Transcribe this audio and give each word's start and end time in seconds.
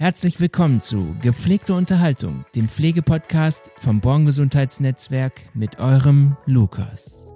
Herzlich 0.00 0.38
willkommen 0.38 0.80
zu 0.80 1.16
Gepflegte 1.22 1.74
Unterhaltung, 1.74 2.44
dem 2.54 2.68
Pflegepodcast 2.68 3.72
vom 3.78 3.98
Born 4.00 4.26
Gesundheitsnetzwerk 4.26 5.32
mit 5.54 5.80
eurem 5.80 6.36
Lukas. 6.46 7.26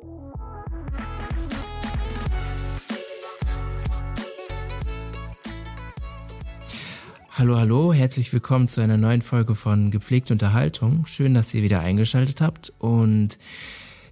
Hallo, 7.32 7.56
hallo, 7.56 7.93
herzlich 7.93 8.32
willkommen 8.32 8.68
zu 8.68 8.80
einer 8.80 8.96
neuen 8.96 9.22
Folge 9.22 9.56
von 9.56 9.90
Gepflegte 9.90 10.32
Unterhaltung. 10.32 11.04
Schön, 11.06 11.34
dass 11.34 11.52
ihr 11.54 11.64
wieder 11.64 11.80
eingeschaltet 11.80 12.40
habt 12.40 12.72
und 12.79 13.40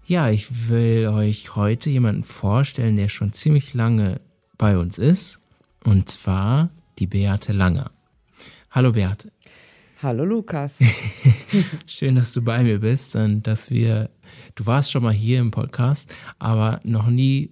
ja, 0.07 0.29
ich 0.29 0.69
will 0.69 1.07
euch 1.07 1.55
heute 1.55 1.89
jemanden 1.89 2.25
vorstellen, 2.25 2.97
der 2.97 3.11
schon 3.11 3.33
ziemlich 3.33 3.75
lange 3.75 4.21
bei 4.59 4.77
uns 4.77 4.99
ist 4.99 5.39
und 5.85 6.11
zwar 6.11 6.71
die 6.99 7.07
Beate 7.07 7.53
Langer. 7.53 7.93
Hallo 8.73 8.93
Beate. 8.93 9.33
Hallo 10.01 10.25
Lukas. 10.25 10.77
Schön, 11.87 12.15
dass 12.15 12.33
du 12.33 12.43
bei 12.43 12.63
mir 12.63 12.79
bist 12.79 13.17
und 13.17 13.45
dass 13.49 13.69
wir, 13.69 14.11
du 14.55 14.65
warst 14.65 14.93
schon 14.93 15.03
mal 15.03 15.13
hier 15.13 15.41
im 15.41 15.51
Podcast, 15.51 16.15
aber 16.39 16.79
noch 16.85 17.09
nie, 17.09 17.51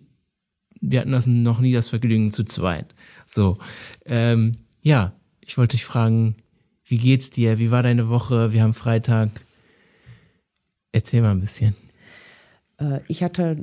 wir 0.81 1.01
hatten 1.01 1.11
das 1.11 1.27
noch 1.27 1.59
nie 1.59 1.73
das 1.73 1.89
Vergnügen 1.89 2.31
zu 2.31 2.45
zweit. 2.45 2.95
So, 3.27 3.59
ähm, 4.07 4.59
ja, 4.83 5.13
ich 5.41 5.59
wollte 5.59 5.77
dich 5.77 5.85
fragen, 5.85 6.37
wie 6.85 6.99
geht's 6.99 7.31
dir? 7.31 7.59
Wie 7.59 7.73
war 7.73 7.83
deine 7.83 8.09
Woche? 8.09 8.53
Wir 8.53 8.63
haben 8.63 8.73
Freitag. 8.73 9.31
Erzähl 10.93 11.21
mal 11.21 11.33
ein 11.33 11.41
bisschen. 11.41 11.75
Äh, 12.79 13.01
ich 13.09 13.25
hatte 13.25 13.57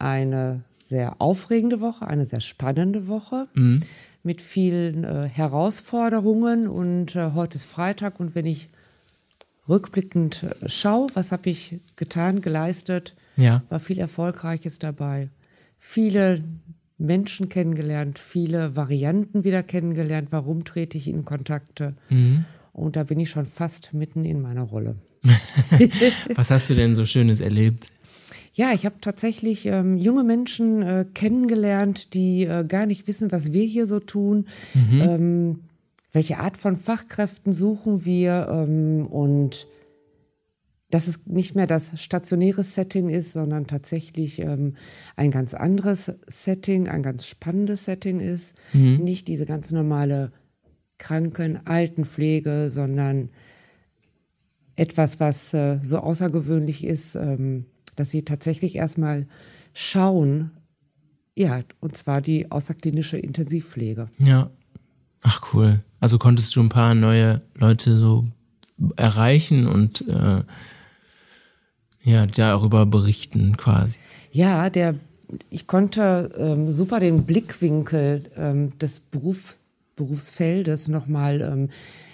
eine 0.00 0.64
sehr 0.88 1.22
aufregende 1.22 1.80
Woche, 1.80 2.08
eine 2.08 2.26
sehr 2.26 2.40
spannende 2.40 3.06
Woche. 3.06 3.46
Mhm 3.54 3.82
mit 4.22 4.40
vielen 4.40 5.04
äh, 5.04 5.28
Herausforderungen. 5.28 6.68
Und 6.68 7.16
äh, 7.16 7.32
heute 7.34 7.58
ist 7.58 7.64
Freitag 7.64 8.20
und 8.20 8.34
wenn 8.34 8.46
ich 8.46 8.68
rückblickend 9.68 10.42
äh, 10.42 10.68
schaue, 10.68 11.08
was 11.14 11.32
habe 11.32 11.50
ich 11.50 11.80
getan, 11.96 12.40
geleistet, 12.40 13.14
ja. 13.36 13.62
war 13.68 13.80
viel 13.80 13.98
Erfolgreiches 13.98 14.78
dabei. 14.78 15.28
Viele 15.78 16.42
Menschen 16.98 17.48
kennengelernt, 17.48 18.18
viele 18.18 18.76
Varianten 18.76 19.44
wieder 19.44 19.62
kennengelernt. 19.62 20.28
Warum 20.30 20.64
trete 20.64 20.96
ich 20.96 21.08
in 21.08 21.24
Kontakte? 21.24 21.94
Mhm. 22.08 22.44
Und 22.72 22.96
da 22.96 23.04
bin 23.04 23.20
ich 23.20 23.28
schon 23.28 23.46
fast 23.46 23.92
mitten 23.92 24.24
in 24.24 24.40
meiner 24.40 24.62
Rolle. 24.62 24.96
was 26.34 26.50
hast 26.50 26.70
du 26.70 26.74
denn 26.74 26.94
so 26.94 27.04
Schönes 27.04 27.40
erlebt? 27.40 27.90
Ja, 28.54 28.72
ich 28.72 28.84
habe 28.84 28.96
tatsächlich 29.00 29.66
ähm, 29.66 29.96
junge 29.96 30.24
Menschen 30.24 30.82
äh, 30.82 31.06
kennengelernt, 31.14 32.12
die 32.12 32.44
äh, 32.44 32.64
gar 32.64 32.86
nicht 32.86 33.06
wissen, 33.06 33.32
was 33.32 33.52
wir 33.52 33.64
hier 33.64 33.86
so 33.86 33.98
tun. 33.98 34.46
Mhm. 34.74 35.00
Ähm, 35.00 35.60
welche 36.12 36.38
Art 36.38 36.58
von 36.58 36.76
Fachkräften 36.76 37.52
suchen 37.52 38.04
wir 38.04 38.48
ähm, 38.50 39.06
und 39.06 39.66
dass 40.90 41.08
es 41.08 41.26
nicht 41.26 41.56
mehr 41.56 41.66
das 41.66 41.98
stationäre 41.98 42.62
Setting 42.62 43.08
ist, 43.08 43.32
sondern 43.32 43.66
tatsächlich 43.66 44.40
ähm, 44.40 44.76
ein 45.16 45.30
ganz 45.30 45.54
anderes 45.54 46.12
Setting, 46.26 46.86
ein 46.88 47.02
ganz 47.02 47.24
spannendes 47.26 47.86
Setting 47.86 48.20
ist. 48.20 48.52
Mhm. 48.74 48.98
Nicht 48.98 49.28
diese 49.28 49.46
ganz 49.46 49.72
normale 49.72 50.32
Kranken-, 50.98 51.66
Altenpflege, 51.66 52.68
sondern 52.68 53.30
etwas, 54.76 55.18
was 55.18 55.54
äh, 55.54 55.78
so 55.82 55.96
außergewöhnlich 55.96 56.84
ist, 56.84 57.14
ähm, 57.14 57.64
dass 57.96 58.10
sie 58.10 58.24
tatsächlich 58.24 58.76
erstmal 58.76 59.26
schauen, 59.74 60.50
ja, 61.34 61.60
und 61.80 61.96
zwar 61.96 62.20
die 62.20 62.50
außerklinische 62.50 63.16
Intensivpflege. 63.16 64.08
Ja. 64.18 64.50
Ach 65.22 65.40
cool. 65.54 65.80
Also 66.00 66.18
konntest 66.18 66.54
du 66.56 66.60
ein 66.60 66.68
paar 66.68 66.94
neue 66.94 67.42
Leute 67.54 67.96
so 67.96 68.26
erreichen 68.96 69.68
und 69.68 70.06
äh, 70.08 70.42
ja, 72.02 72.26
darüber 72.26 72.84
berichten 72.86 73.56
quasi. 73.56 73.98
Ja, 74.32 74.68
der, 74.68 74.96
ich 75.50 75.68
konnte 75.68 76.32
ähm, 76.36 76.70
super 76.70 76.98
den 76.98 77.24
Blickwinkel 77.24 78.24
ähm, 78.36 78.76
des 78.78 78.98
Beruf, 78.98 79.58
Berufsfeldes 79.94 80.88
nochmal 80.88 81.40
ähm, 81.40 81.68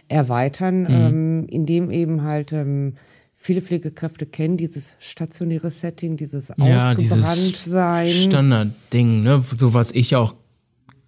erweitern, 0.08 0.82
mhm. 0.82 0.88
ähm, 0.90 1.46
indem 1.48 1.90
eben 1.90 2.22
halt 2.22 2.52
ähm, 2.52 2.94
viele 3.40 3.62
Pflegekräfte 3.62 4.26
kennen 4.26 4.56
dieses 4.56 4.94
stationäre 4.98 5.70
Setting, 5.70 6.16
dieses 6.16 6.52
ja, 6.58 6.92
Ausgebranntsein. 6.92 8.08
Standardding, 8.08 9.22
ne? 9.22 9.42
So 9.56 9.72
was 9.72 9.92
ich 9.92 10.16
auch, 10.16 10.34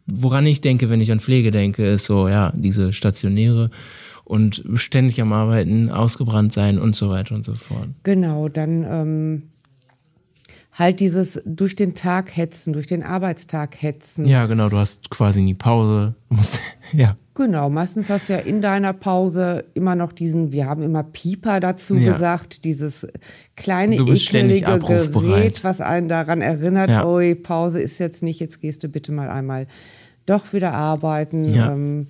woran 0.06 0.46
ich 0.46 0.60
denke, 0.60 0.88
wenn 0.88 1.00
ich 1.00 1.10
an 1.12 1.20
Pflege 1.20 1.50
denke, 1.50 1.84
ist 1.84 2.04
so, 2.06 2.28
ja, 2.28 2.52
diese 2.56 2.92
stationäre 2.92 3.70
und 4.24 4.62
ständig 4.74 5.20
am 5.20 5.32
Arbeiten, 5.32 5.90
ausgebrannt 5.90 6.52
sein 6.52 6.78
und 6.78 6.94
so 6.94 7.10
weiter 7.10 7.34
und 7.34 7.44
so 7.44 7.54
fort. 7.54 7.88
Genau, 8.04 8.48
dann 8.48 8.84
ähm, 8.88 9.42
halt 10.80 10.98
dieses 10.98 11.40
durch 11.44 11.76
den 11.76 11.94
Tag 11.94 12.36
hetzen, 12.36 12.72
durch 12.72 12.86
den 12.86 13.02
Arbeitstag 13.02 13.80
hetzen. 13.80 14.24
Ja, 14.24 14.46
genau, 14.46 14.68
du 14.68 14.78
hast 14.78 15.10
quasi 15.10 15.42
nie 15.42 15.54
Pause. 15.54 16.14
Musst, 16.30 16.60
ja. 16.92 17.16
Genau, 17.34 17.70
meistens 17.70 18.10
hast 18.10 18.28
du 18.28 18.32
ja 18.32 18.38
in 18.40 18.60
deiner 18.60 18.92
Pause 18.92 19.64
immer 19.74 19.94
noch 19.94 20.12
diesen, 20.12 20.52
wir 20.52 20.66
haben 20.66 20.82
immer 20.82 21.04
Pieper 21.04 21.60
dazu 21.60 21.94
ja. 21.94 22.12
gesagt, 22.12 22.64
dieses 22.64 23.06
kleine 23.56 23.96
ekelige 23.96 24.78
Gerät, 24.78 25.62
was 25.62 25.80
einen 25.80 26.08
daran 26.08 26.40
erinnert, 26.40 26.90
ja. 26.90 27.04
oi, 27.06 27.34
Pause 27.34 27.80
ist 27.80 27.98
jetzt 27.98 28.22
nicht, 28.22 28.40
jetzt 28.40 28.60
gehst 28.60 28.82
du 28.82 28.88
bitte 28.88 29.12
mal 29.12 29.30
einmal 29.30 29.68
doch 30.26 30.52
wieder 30.52 30.72
arbeiten. 30.72 31.44
Ja. 31.52 31.72
Ähm, 31.72 32.08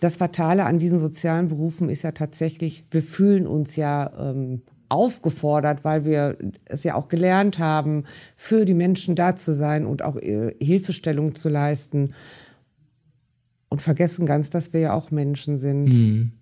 das 0.00 0.16
Fatale 0.16 0.66
an 0.66 0.78
diesen 0.78 0.98
sozialen 0.98 1.48
Berufen 1.48 1.88
ist 1.88 2.02
ja 2.02 2.12
tatsächlich, 2.12 2.84
wir 2.90 3.02
fühlen 3.02 3.46
uns 3.46 3.76
ja 3.76 4.10
ähm, 4.18 4.62
aufgefordert, 4.94 5.84
weil 5.84 6.04
wir 6.04 6.38
es 6.64 6.84
ja 6.84 6.94
auch 6.94 7.08
gelernt 7.08 7.58
haben, 7.58 8.04
für 8.36 8.64
die 8.64 8.74
Menschen 8.74 9.16
da 9.16 9.36
zu 9.36 9.52
sein 9.52 9.84
und 9.84 10.02
auch 10.02 10.16
äh, 10.16 10.54
Hilfestellung 10.60 11.34
zu 11.34 11.48
leisten. 11.48 12.14
Und 13.68 13.82
vergessen 13.82 14.24
ganz, 14.24 14.50
dass 14.50 14.72
wir 14.72 14.80
ja 14.80 14.92
auch 14.92 15.10
Menschen 15.10 15.58
sind. 15.58 15.86
Mhm. 15.86 16.32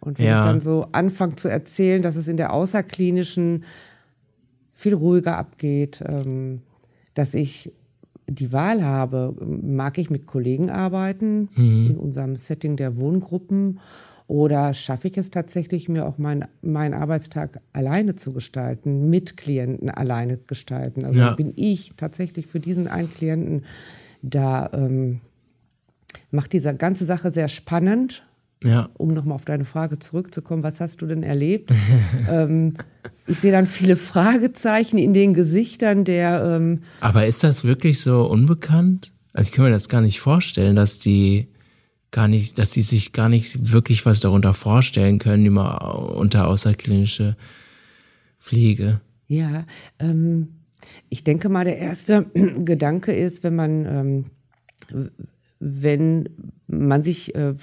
Und 0.00 0.18
wenn 0.18 0.26
ja. 0.26 0.40
ich 0.40 0.46
dann 0.46 0.60
so 0.60 0.86
anfange 0.92 1.36
zu 1.36 1.48
erzählen, 1.48 2.02
dass 2.02 2.16
es 2.16 2.28
in 2.28 2.36
der 2.36 2.52
außerklinischen 2.52 3.64
viel 4.72 4.94
ruhiger 4.94 5.36
abgeht, 5.36 6.02
ähm, 6.06 6.62
dass 7.14 7.34
ich 7.34 7.72
die 8.26 8.52
Wahl 8.52 8.84
habe, 8.84 9.34
mag 9.40 9.98
ich 9.98 10.08
mit 10.08 10.26
Kollegen 10.26 10.70
arbeiten 10.70 11.48
mhm. 11.54 11.86
in 11.90 11.96
unserem 11.96 12.36
Setting 12.36 12.76
der 12.76 12.96
Wohngruppen 12.96 13.80
oder 14.30 14.74
schaffe 14.74 15.08
ich 15.08 15.18
es 15.18 15.32
tatsächlich, 15.32 15.88
mir 15.88 16.06
auch 16.06 16.16
meinen 16.16 16.44
mein 16.62 16.94
Arbeitstag 16.94 17.60
alleine 17.72 18.14
zu 18.14 18.32
gestalten, 18.32 19.10
mit 19.10 19.36
Klienten 19.36 19.90
alleine 19.90 20.36
gestalten? 20.36 21.04
Also 21.04 21.18
ja. 21.18 21.34
bin 21.34 21.52
ich 21.56 21.94
tatsächlich 21.96 22.46
für 22.46 22.60
diesen 22.60 22.86
einen 22.86 23.12
Klienten 23.12 23.64
da, 24.22 24.70
ähm, 24.72 25.20
macht 26.30 26.52
diese 26.52 26.72
ganze 26.76 27.04
Sache 27.06 27.32
sehr 27.32 27.48
spannend. 27.48 28.24
Ja. 28.62 28.88
Um 28.96 29.14
nochmal 29.14 29.34
auf 29.34 29.46
deine 29.46 29.64
Frage 29.64 29.98
zurückzukommen, 29.98 30.62
was 30.62 30.78
hast 30.78 31.02
du 31.02 31.06
denn 31.06 31.24
erlebt? 31.24 31.72
ähm, 32.30 32.74
ich 33.26 33.40
sehe 33.40 33.50
dann 33.50 33.66
viele 33.66 33.96
Fragezeichen 33.96 34.98
in 34.98 35.12
den 35.12 35.34
Gesichtern 35.34 36.04
der. 36.04 36.44
Ähm 36.44 36.82
Aber 37.00 37.26
ist 37.26 37.42
das 37.42 37.64
wirklich 37.64 38.00
so 38.00 38.26
unbekannt? 38.26 39.12
Also 39.32 39.48
ich 39.48 39.56
kann 39.56 39.64
mir 39.64 39.72
das 39.72 39.88
gar 39.88 40.02
nicht 40.02 40.20
vorstellen, 40.20 40.76
dass 40.76 41.00
die 41.00 41.48
gar 42.10 42.28
nicht, 42.28 42.58
dass 42.58 42.72
sie 42.72 42.82
sich 42.82 43.12
gar 43.12 43.28
nicht 43.28 43.72
wirklich 43.72 44.04
was 44.06 44.20
darunter 44.20 44.54
vorstellen 44.54 45.18
können, 45.18 45.46
immer 45.46 46.14
unter 46.16 46.48
außerklinische 46.48 47.36
Pflege. 48.38 49.00
Ja, 49.26 49.64
ähm, 49.98 50.48
ich 51.08 51.24
denke 51.24 51.48
mal, 51.48 51.64
der 51.64 51.78
erste 51.78 52.26
Gedanke 52.64 53.12
ist, 53.12 53.44
wenn 53.44 53.54
man, 53.54 53.86
ähm, 53.86 55.10
wenn 55.60 56.28
man 56.66 57.02
sich 57.02 57.34
äh, 57.34 57.54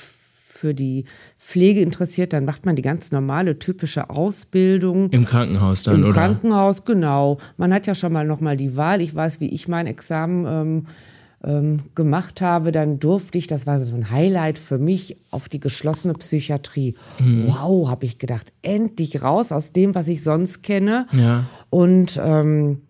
für 0.57 0.73
die 0.73 1.05
Pflege 1.37 1.81
interessiert, 1.81 2.33
dann 2.33 2.45
macht 2.45 2.65
man 2.65 2.75
die 2.75 2.81
ganz 2.81 3.11
normale, 3.11 3.59
typische 3.59 4.09
Ausbildung. 4.09 5.09
Im 5.11 5.25
Krankenhaus 5.25 5.83
dann, 5.83 5.95
Im 5.95 5.99
oder? 6.01 6.09
Im 6.09 6.13
Krankenhaus, 6.13 6.83
genau. 6.83 7.37
Man 7.57 7.73
hat 7.73 7.85
ja 7.85 7.95
schon 7.95 8.13
mal 8.13 8.25
noch 8.25 8.41
mal 8.41 8.57
die 8.57 8.75
Wahl. 8.75 9.01
Ich 9.01 9.13
weiß, 9.13 9.39
wie 9.39 9.49
ich 9.49 9.67
mein 9.67 9.87
Examen 9.87 10.45
ähm, 10.47 10.87
ähm, 11.43 11.83
gemacht 11.95 12.41
habe, 12.41 12.71
dann 12.71 12.99
durfte 12.99 13.37
ich, 13.37 13.47
das 13.47 13.67
war 13.67 13.79
so 13.79 13.95
ein 13.95 14.09
Highlight 14.09 14.57
für 14.57 14.77
mich, 14.77 15.17
auf 15.31 15.49
die 15.49 15.59
geschlossene 15.59 16.13
Psychiatrie. 16.15 16.95
Mhm. 17.19 17.47
Wow, 17.47 17.89
habe 17.89 18.05
ich 18.05 18.17
gedacht, 18.17 18.51
endlich 18.61 19.21
raus 19.21 19.51
aus 19.51 19.71
dem, 19.71 19.93
was 19.95 20.07
ich 20.07 20.23
sonst 20.23 20.63
kenne. 20.63 21.07
Ja. 21.11 21.45
Und 21.69 22.19
ähm, 22.23 22.81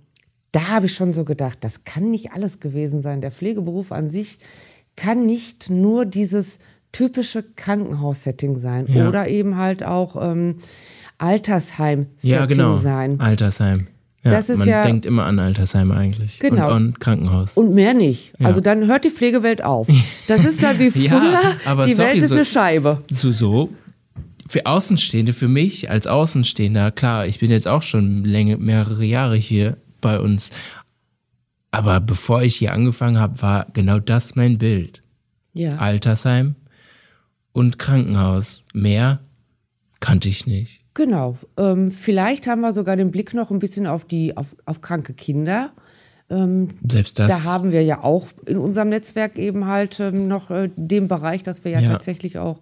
da 0.51 0.69
habe 0.69 0.85
ich 0.85 0.93
schon 0.93 1.13
so 1.13 1.25
gedacht, 1.25 1.59
das 1.61 1.83
kann 1.83 2.09
nicht 2.09 2.31
alles 2.31 2.59
gewesen 2.59 3.01
sein. 3.01 3.21
Der 3.21 3.31
Pflegeberuf 3.31 3.91
an 3.91 4.09
sich 4.09 4.39
kann 4.95 5.25
nicht 5.25 5.69
nur 5.69 6.05
dieses 6.05 6.59
typische 6.91 7.43
Krankenhaussetting 7.43 8.57
sein 8.57 8.85
ja. 8.87 9.07
oder 9.07 9.27
eben 9.27 9.57
halt 9.57 9.83
auch 9.83 10.15
ähm, 10.19 10.59
Altersheim-Setting 11.17 12.31
ja, 12.31 12.45
genau. 12.45 12.77
sein. 12.77 13.19
Altersheim. 13.19 13.87
Ja, 14.23 14.31
das 14.31 14.49
ist 14.49 14.59
man 14.59 14.67
ja, 14.67 14.81
denkt 14.83 15.05
immer 15.05 15.25
an 15.25 15.39
Altersheim 15.39 15.91
eigentlich. 15.91 16.39
Genau. 16.39 16.67
Und 16.67 16.73
an 16.73 16.99
Krankenhaus. 16.99 17.55
Und 17.55 17.73
mehr 17.73 17.93
nicht. 17.93 18.33
Ja. 18.39 18.47
Also 18.47 18.61
dann 18.61 18.87
hört 18.87 19.05
die 19.05 19.09
Pflegewelt 19.09 19.63
auf. 19.63 19.87
Das 20.27 20.43
ist 20.43 20.61
dann 20.63 20.79
wie 20.79 20.91
früher, 20.91 21.31
ja, 21.65 21.85
die 21.85 21.93
sorry, 21.93 21.97
Welt 21.97 22.23
ist 22.23 22.29
so, 22.29 22.35
eine 22.35 22.45
Scheibe. 22.45 23.03
So, 23.09 23.31
so. 23.31 23.69
Für 24.47 24.65
Außenstehende, 24.65 25.33
für 25.33 25.47
mich 25.47 25.89
als 25.89 26.07
Außenstehender, 26.07 26.91
klar, 26.91 27.27
ich 27.27 27.39
bin 27.39 27.51
jetzt 27.51 27.67
auch 27.67 27.81
schon 27.81 28.23
Länge, 28.23 28.57
mehrere 28.57 29.03
Jahre 29.03 29.35
hier 29.35 29.77
bei 30.01 30.19
uns. 30.19 30.51
Aber 31.71 31.99
bevor 31.99 32.41
ich 32.41 32.55
hier 32.55 32.73
angefangen 32.73 33.19
habe, 33.19 33.41
war 33.41 33.67
genau 33.73 33.99
das 33.99 34.35
mein 34.35 34.57
Bild. 34.57 35.03
Ja. 35.53 35.77
Altersheim 35.77 36.55
und 37.51 37.77
Krankenhaus. 37.77 38.65
Mehr 38.73 39.19
kannte 39.99 40.29
ich 40.29 40.47
nicht. 40.47 40.81
Genau. 40.97 41.37
Ähm, 41.57 41.91
vielleicht 41.91 42.47
haben 42.47 42.61
wir 42.61 42.73
sogar 42.73 42.95
den 42.95 43.11
Blick 43.11 43.35
noch 43.35 43.51
ein 43.51 43.59
bisschen 43.59 43.85
auf 43.85 44.03
die 44.03 44.35
auf, 44.35 44.55
auf 44.65 44.81
kranke 44.81 45.13
Kinder. 45.13 45.71
Ähm, 46.27 46.71
Selbst 46.89 47.19
das. 47.19 47.27
Da 47.29 47.43
haben 47.43 47.71
wir 47.71 47.83
ja 47.83 48.03
auch 48.03 48.25
in 48.47 48.57
unserem 48.57 48.89
Netzwerk 48.89 49.37
eben 49.37 49.67
halt 49.67 49.99
ähm, 49.99 50.27
noch 50.27 50.49
äh, 50.49 50.71
den 50.75 51.07
Bereich, 51.07 51.43
dass 51.43 51.63
wir 51.63 51.69
ja, 51.69 51.81
ja, 51.81 51.89
tatsächlich 51.89 52.39
auch 52.39 52.61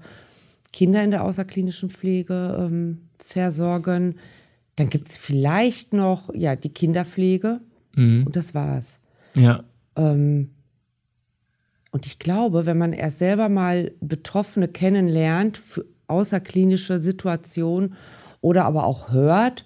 Kinder 0.74 1.02
in 1.02 1.12
der 1.12 1.24
außerklinischen 1.24 1.90
Pflege 1.90 2.58
ähm, 2.60 3.08
versorgen. 3.20 4.16
Dann 4.76 4.90
gibt 4.90 5.08
es 5.08 5.16
vielleicht 5.16 5.94
noch 5.94 6.30
ja 6.34 6.58
die 6.58 6.74
Kinderpflege 6.74 7.62
mhm. 7.96 8.24
und 8.26 8.36
das 8.36 8.54
war's. 8.54 9.00
Ja. 9.34 9.64
Ähm, 9.96 10.50
und 11.92 12.06
ich 12.06 12.20
glaube, 12.20 12.66
wenn 12.66 12.78
man 12.78 12.92
erst 12.92 13.20
selber 13.20 13.48
mal 13.48 13.94
Betroffene 14.02 14.68
kennenlernt, 14.68 15.58
für 15.58 15.86
außerklinische 16.08 17.02
Situationen 17.02 17.96
oder 18.46 18.66
aber 18.66 18.86
auch 18.86 19.12
hört, 19.12 19.66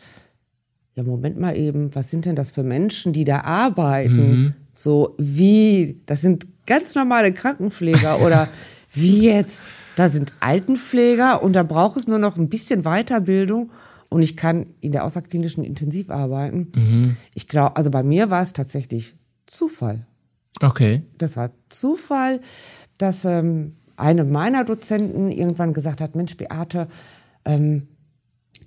ja, 0.95 1.03
Moment 1.03 1.37
mal 1.37 1.55
eben, 1.57 1.93
was 1.93 2.09
sind 2.09 2.23
denn 2.23 2.37
das 2.37 2.49
für 2.49 2.63
Menschen, 2.63 3.11
die 3.11 3.25
da 3.25 3.41
arbeiten? 3.41 4.31
Mhm. 4.31 4.53
So 4.73 5.15
wie, 5.17 6.01
das 6.05 6.21
sind 6.21 6.47
ganz 6.65 6.95
normale 6.95 7.33
Krankenpfleger 7.33 8.21
oder 8.25 8.47
wie 8.93 9.25
jetzt, 9.25 9.67
da 9.97 10.07
sind 10.07 10.33
Altenpfleger 10.39 11.43
und 11.43 11.57
da 11.57 11.63
braucht 11.63 11.97
es 11.97 12.07
nur 12.07 12.19
noch 12.19 12.37
ein 12.37 12.47
bisschen 12.47 12.83
Weiterbildung 12.83 13.69
und 14.07 14.21
ich 14.21 14.37
kann 14.37 14.67
in 14.79 14.93
der 14.93 15.03
außerklinischen 15.03 15.65
intensiv 15.65 16.09
arbeiten. 16.09 16.71
Mhm. 16.73 17.17
Ich 17.35 17.49
glaube, 17.49 17.75
also 17.75 17.91
bei 17.91 18.01
mir 18.01 18.29
war 18.29 18.41
es 18.41 18.53
tatsächlich 18.53 19.13
Zufall. 19.45 20.07
Okay. 20.61 21.03
Das 21.17 21.35
war 21.35 21.51
Zufall, 21.67 22.39
dass 22.97 23.25
ähm, 23.25 23.75
eine 23.97 24.23
meiner 24.23 24.63
Dozenten 24.63 25.31
irgendwann 25.31 25.73
gesagt 25.73 25.99
hat, 25.99 26.15
Mensch, 26.15 26.37
Beate, 26.37 26.87
ähm, 27.43 27.87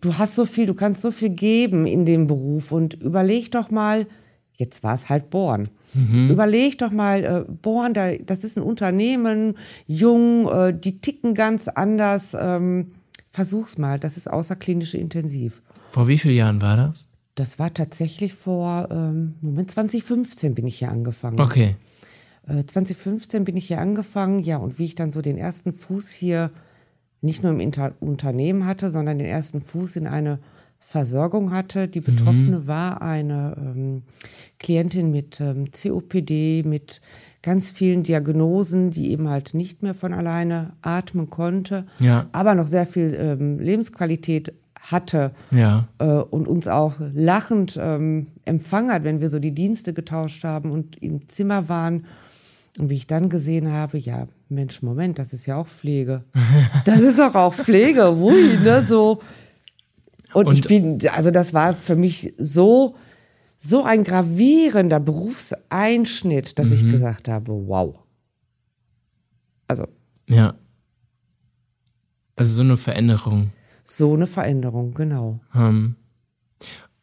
du 0.02 0.18
hast 0.18 0.34
so 0.34 0.44
viel, 0.44 0.66
du 0.66 0.74
kannst 0.74 1.00
so 1.00 1.10
viel 1.10 1.30
geben 1.30 1.86
in 1.86 2.04
dem 2.04 2.26
Beruf 2.26 2.70
und 2.70 2.94
überleg 2.94 3.50
doch 3.52 3.70
mal, 3.70 4.06
jetzt 4.52 4.82
war 4.82 4.94
es 4.94 5.08
halt 5.08 5.30
Born. 5.30 5.70
Mhm. 5.94 6.30
Überleg 6.30 6.78
doch 6.78 6.90
mal, 6.90 7.24
äh, 7.24 7.44
Born, 7.50 7.94
da, 7.94 8.12
das 8.14 8.44
ist 8.44 8.58
ein 8.58 8.64
Unternehmen, 8.64 9.56
jung, 9.86 10.48
äh, 10.48 10.78
die 10.78 11.00
ticken 11.00 11.34
ganz 11.34 11.68
anders. 11.68 12.36
Ähm, 12.38 12.92
versuch's 13.30 13.78
mal, 13.78 13.98
das 13.98 14.16
ist 14.16 14.30
außerklinische 14.30 14.98
Intensiv. 14.98 15.62
Vor 15.90 16.08
wie 16.08 16.18
vielen 16.18 16.36
Jahren 16.36 16.60
war 16.60 16.76
das? 16.76 17.08
Das 17.34 17.58
war 17.58 17.72
tatsächlich 17.72 18.34
vor, 18.34 18.88
ähm, 18.90 19.36
Moment, 19.40 19.70
2015 19.70 20.54
bin 20.54 20.66
ich 20.66 20.78
hier 20.78 20.90
angefangen. 20.90 21.40
Okay. 21.40 21.76
Äh, 22.46 22.64
2015 22.64 23.44
bin 23.44 23.56
ich 23.56 23.68
hier 23.68 23.80
angefangen, 23.80 24.40
ja, 24.40 24.56
und 24.56 24.78
wie 24.78 24.84
ich 24.84 24.94
dann 24.94 25.12
so 25.12 25.22
den 25.22 25.38
ersten 25.38 25.72
Fuß 25.72 26.10
hier 26.10 26.50
nicht 27.22 27.42
nur 27.42 27.52
im 27.52 27.60
Inter 27.60 27.92
Unternehmen 28.00 28.66
hatte, 28.66 28.90
sondern 28.90 29.18
den 29.18 29.28
ersten 29.28 29.60
Fuß 29.60 29.96
in 29.96 30.06
eine 30.06 30.38
Versorgung 30.80 31.52
hatte. 31.52 31.88
Die 31.88 32.00
Betroffene 32.00 32.58
mhm. 32.58 32.66
war 32.66 33.00
eine 33.00 33.54
ähm, 33.56 34.02
Klientin 34.58 35.10
mit 35.10 35.40
ähm, 35.40 35.70
COPD, 35.70 36.64
mit 36.66 37.00
ganz 37.42 37.70
vielen 37.70 38.02
Diagnosen, 38.02 38.90
die 38.90 39.10
eben 39.10 39.28
halt 39.28 39.54
nicht 39.54 39.82
mehr 39.82 39.94
von 39.94 40.12
alleine 40.12 40.72
atmen 40.82 41.30
konnte, 41.30 41.86
ja. 41.98 42.26
aber 42.32 42.54
noch 42.54 42.66
sehr 42.66 42.86
viel 42.86 43.16
ähm, 43.18 43.58
Lebensqualität 43.58 44.52
hatte 44.80 45.32
ja. 45.50 45.88
äh, 45.98 46.04
und 46.04 46.48
uns 46.48 46.68
auch 46.68 46.94
lachend 47.12 47.78
ähm, 47.80 48.28
empfangen 48.44 48.90
hat, 48.92 49.04
wenn 49.04 49.20
wir 49.20 49.30
so 49.30 49.38
die 49.38 49.54
Dienste 49.54 49.92
getauscht 49.92 50.44
haben 50.44 50.70
und 50.70 51.00
im 51.02 51.26
Zimmer 51.28 51.68
waren. 51.68 52.06
Und 52.78 52.88
wie 52.88 52.94
ich 52.94 53.06
dann 53.06 53.28
gesehen 53.28 53.70
habe, 53.70 53.98
ja, 53.98 54.28
Mensch, 54.48 54.82
Moment, 54.82 55.18
das 55.18 55.32
ist 55.32 55.46
ja 55.46 55.56
auch 55.56 55.66
Pflege. 55.66 56.24
Das 56.84 57.00
ist 57.00 57.18
doch 57.18 57.34
auch 57.34 57.54
Pflege, 57.54 58.18
wohin, 58.18 58.62
ne, 58.62 58.84
so. 58.86 59.20
Und, 60.32 60.46
und 60.46 60.54
ich 60.56 60.66
bin, 60.66 61.06
also 61.08 61.30
das 61.30 61.52
war 61.52 61.74
für 61.74 61.96
mich 61.96 62.32
so, 62.38 62.96
so 63.58 63.84
ein 63.84 64.02
gravierender 64.02 64.98
Berufseinschnitt, 64.98 66.58
dass 66.58 66.68
mhm. 66.68 66.72
ich 66.72 66.88
gesagt 66.88 67.28
habe, 67.28 67.52
wow. 67.68 67.94
Also. 69.68 69.86
Ja. 70.28 70.54
Also 72.36 72.54
so 72.54 72.62
eine 72.62 72.76
Veränderung. 72.76 73.50
So 73.84 74.14
eine 74.14 74.26
Veränderung, 74.26 74.94
genau. 74.94 75.40
Ähm, 75.54 75.96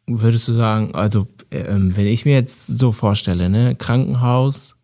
würdest 0.06 0.48
du 0.48 0.52
sagen, 0.52 0.94
also 0.94 1.28
ähm, 1.50 1.96
wenn 1.96 2.06
ich 2.06 2.24
mir 2.24 2.34
jetzt 2.34 2.66
so 2.66 2.90
vorstelle, 2.90 3.48
ne, 3.48 3.76
Krankenhaus, 3.76 4.76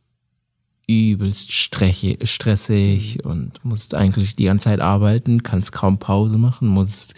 übelst 0.87 1.53
stressig 1.53 3.19
mhm. 3.19 3.31
und 3.31 3.65
musst 3.65 3.95
eigentlich 3.95 4.37
die 4.37 4.45
ganze 4.45 4.65
Zeit 4.65 4.81
arbeiten, 4.81 5.43
kannst 5.43 5.73
kaum 5.73 5.99
Pause 5.99 6.39
machen, 6.39 6.69
musst 6.69 7.15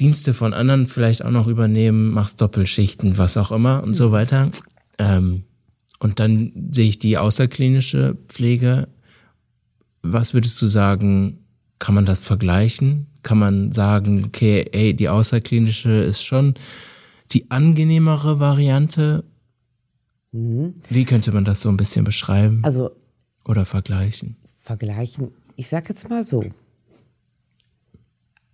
Dienste 0.00 0.34
von 0.34 0.54
anderen 0.54 0.86
vielleicht 0.86 1.24
auch 1.24 1.30
noch 1.30 1.46
übernehmen, 1.46 2.10
machst 2.10 2.40
Doppelschichten, 2.40 3.16
was 3.18 3.36
auch 3.36 3.52
immer 3.52 3.82
und 3.82 3.90
mhm. 3.90 3.94
so 3.94 4.12
weiter. 4.12 4.50
Ähm, 4.98 5.44
und 6.00 6.20
dann 6.20 6.52
sehe 6.70 6.88
ich 6.88 6.98
die 6.98 7.18
außerklinische 7.18 8.16
Pflege. 8.28 8.88
Was 10.02 10.34
würdest 10.34 10.60
du 10.60 10.66
sagen, 10.66 11.44
kann 11.78 11.94
man 11.94 12.06
das 12.06 12.20
vergleichen? 12.20 13.06
Kann 13.22 13.38
man 13.38 13.72
sagen, 13.72 14.24
okay, 14.26 14.68
ey, 14.72 14.94
die 14.94 15.08
außerklinische 15.08 15.90
ist 15.90 16.24
schon 16.24 16.54
die 17.32 17.50
angenehmere 17.50 18.40
Variante 18.40 19.24
Mhm. 20.34 20.74
Wie 20.88 21.04
könnte 21.04 21.30
man 21.30 21.44
das 21.44 21.60
so 21.60 21.68
ein 21.68 21.76
bisschen 21.76 22.04
beschreiben? 22.04 22.60
Also. 22.64 22.90
Oder 23.44 23.64
vergleichen? 23.64 24.36
Vergleichen. 24.58 25.30
Ich 25.54 25.68
sag 25.68 25.88
jetzt 25.88 26.10
mal 26.10 26.26
so. 26.26 26.44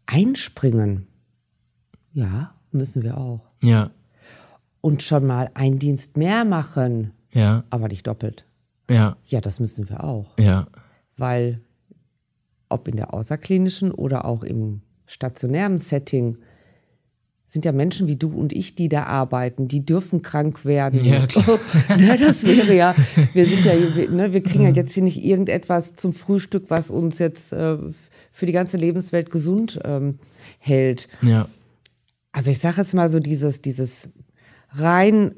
Einspringen. 0.04 1.06
Ja, 2.12 2.54
müssen 2.70 3.02
wir 3.02 3.16
auch. 3.16 3.48
Ja. 3.62 3.90
Und 4.82 5.02
schon 5.02 5.26
mal 5.26 5.50
einen 5.54 5.78
Dienst 5.78 6.18
mehr 6.18 6.44
machen. 6.44 7.12
Ja. 7.32 7.64
Aber 7.70 7.88
nicht 7.88 8.06
doppelt. 8.06 8.44
Ja. 8.90 9.16
Ja, 9.24 9.40
das 9.40 9.58
müssen 9.58 9.88
wir 9.88 10.04
auch. 10.04 10.36
Ja. 10.38 10.66
Weil, 11.16 11.62
ob 12.68 12.88
in 12.88 12.96
der 12.96 13.14
außerklinischen 13.14 13.90
oder 13.90 14.26
auch 14.26 14.42
im 14.42 14.82
stationären 15.06 15.78
Setting, 15.78 16.36
sind 17.50 17.64
ja 17.64 17.72
Menschen 17.72 18.06
wie 18.06 18.14
du 18.14 18.32
und 18.32 18.52
ich, 18.52 18.76
die 18.76 18.88
da 18.88 19.04
arbeiten, 19.04 19.66
die 19.66 19.84
dürfen 19.84 20.22
krank 20.22 20.64
werden. 20.64 21.04
Ja, 21.04 21.26
klar. 21.26 21.58
ne, 21.98 22.16
das 22.16 22.44
wäre 22.44 22.72
ja, 22.76 22.94
wir 23.34 23.44
sind 23.44 23.64
ja, 23.64 23.74
ne, 24.08 24.32
wir 24.32 24.40
kriegen 24.40 24.62
ja 24.62 24.70
jetzt 24.70 24.92
hier 24.92 25.02
nicht 25.02 25.22
irgendetwas 25.22 25.96
zum 25.96 26.12
Frühstück, 26.12 26.66
was 26.68 26.90
uns 26.90 27.18
jetzt 27.18 27.52
äh, 27.52 27.76
für 28.30 28.46
die 28.46 28.52
ganze 28.52 28.76
Lebenswelt 28.76 29.30
gesund 29.30 29.80
ähm, 29.84 30.20
hält. 30.60 31.08
Ja. 31.22 31.48
Also 32.30 32.52
ich 32.52 32.60
sage 32.60 32.76
jetzt 32.76 32.94
mal 32.94 33.10
so 33.10 33.18
dieses, 33.18 33.62
dieses 33.62 34.08
rein 34.70 35.34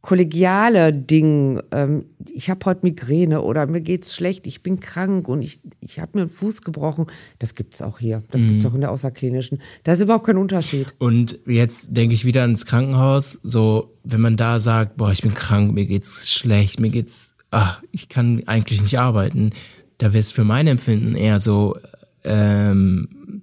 kollegiale 0.00 0.92
Ding, 0.92 1.60
ähm, 1.72 2.06
ich 2.30 2.50
habe 2.50 2.64
heute 2.66 2.80
Migräne 2.84 3.42
oder 3.42 3.66
mir 3.66 3.80
geht's 3.80 4.14
schlecht, 4.14 4.46
ich 4.46 4.62
bin 4.62 4.78
krank 4.80 5.28
und 5.28 5.42
ich, 5.42 5.60
ich 5.80 5.98
habe 5.98 6.12
mir 6.14 6.22
einen 6.22 6.30
Fuß 6.30 6.62
gebrochen, 6.62 7.06
das 7.38 7.54
gibt's 7.54 7.82
auch 7.82 7.98
hier. 7.98 8.22
Das 8.30 8.42
mhm. 8.42 8.48
gibt's 8.48 8.66
auch 8.66 8.74
in 8.74 8.80
der 8.80 8.92
außerklinischen. 8.92 9.60
Da 9.82 9.92
ist 9.92 10.00
überhaupt 10.00 10.26
kein 10.26 10.36
Unterschied. 10.36 10.94
Und 10.98 11.38
jetzt 11.46 11.96
denke 11.96 12.14
ich 12.14 12.24
wieder 12.24 12.42
ans 12.42 12.64
Krankenhaus, 12.64 13.40
so 13.42 13.96
wenn 14.04 14.20
man 14.20 14.36
da 14.36 14.60
sagt, 14.60 14.96
boah, 14.96 15.10
ich 15.10 15.22
bin 15.22 15.34
krank, 15.34 15.74
mir 15.74 15.86
geht's 15.86 16.30
schlecht, 16.30 16.78
mir 16.78 16.90
geht's, 16.90 17.34
ach, 17.50 17.82
ich 17.90 18.08
kann 18.08 18.42
eigentlich 18.46 18.80
nicht 18.80 18.98
arbeiten, 18.98 19.50
da 19.98 20.12
wäre 20.12 20.20
es 20.20 20.30
für 20.30 20.44
mein 20.44 20.68
Empfinden 20.68 21.16
eher 21.16 21.40
so, 21.40 21.76
ähm, 22.22 23.42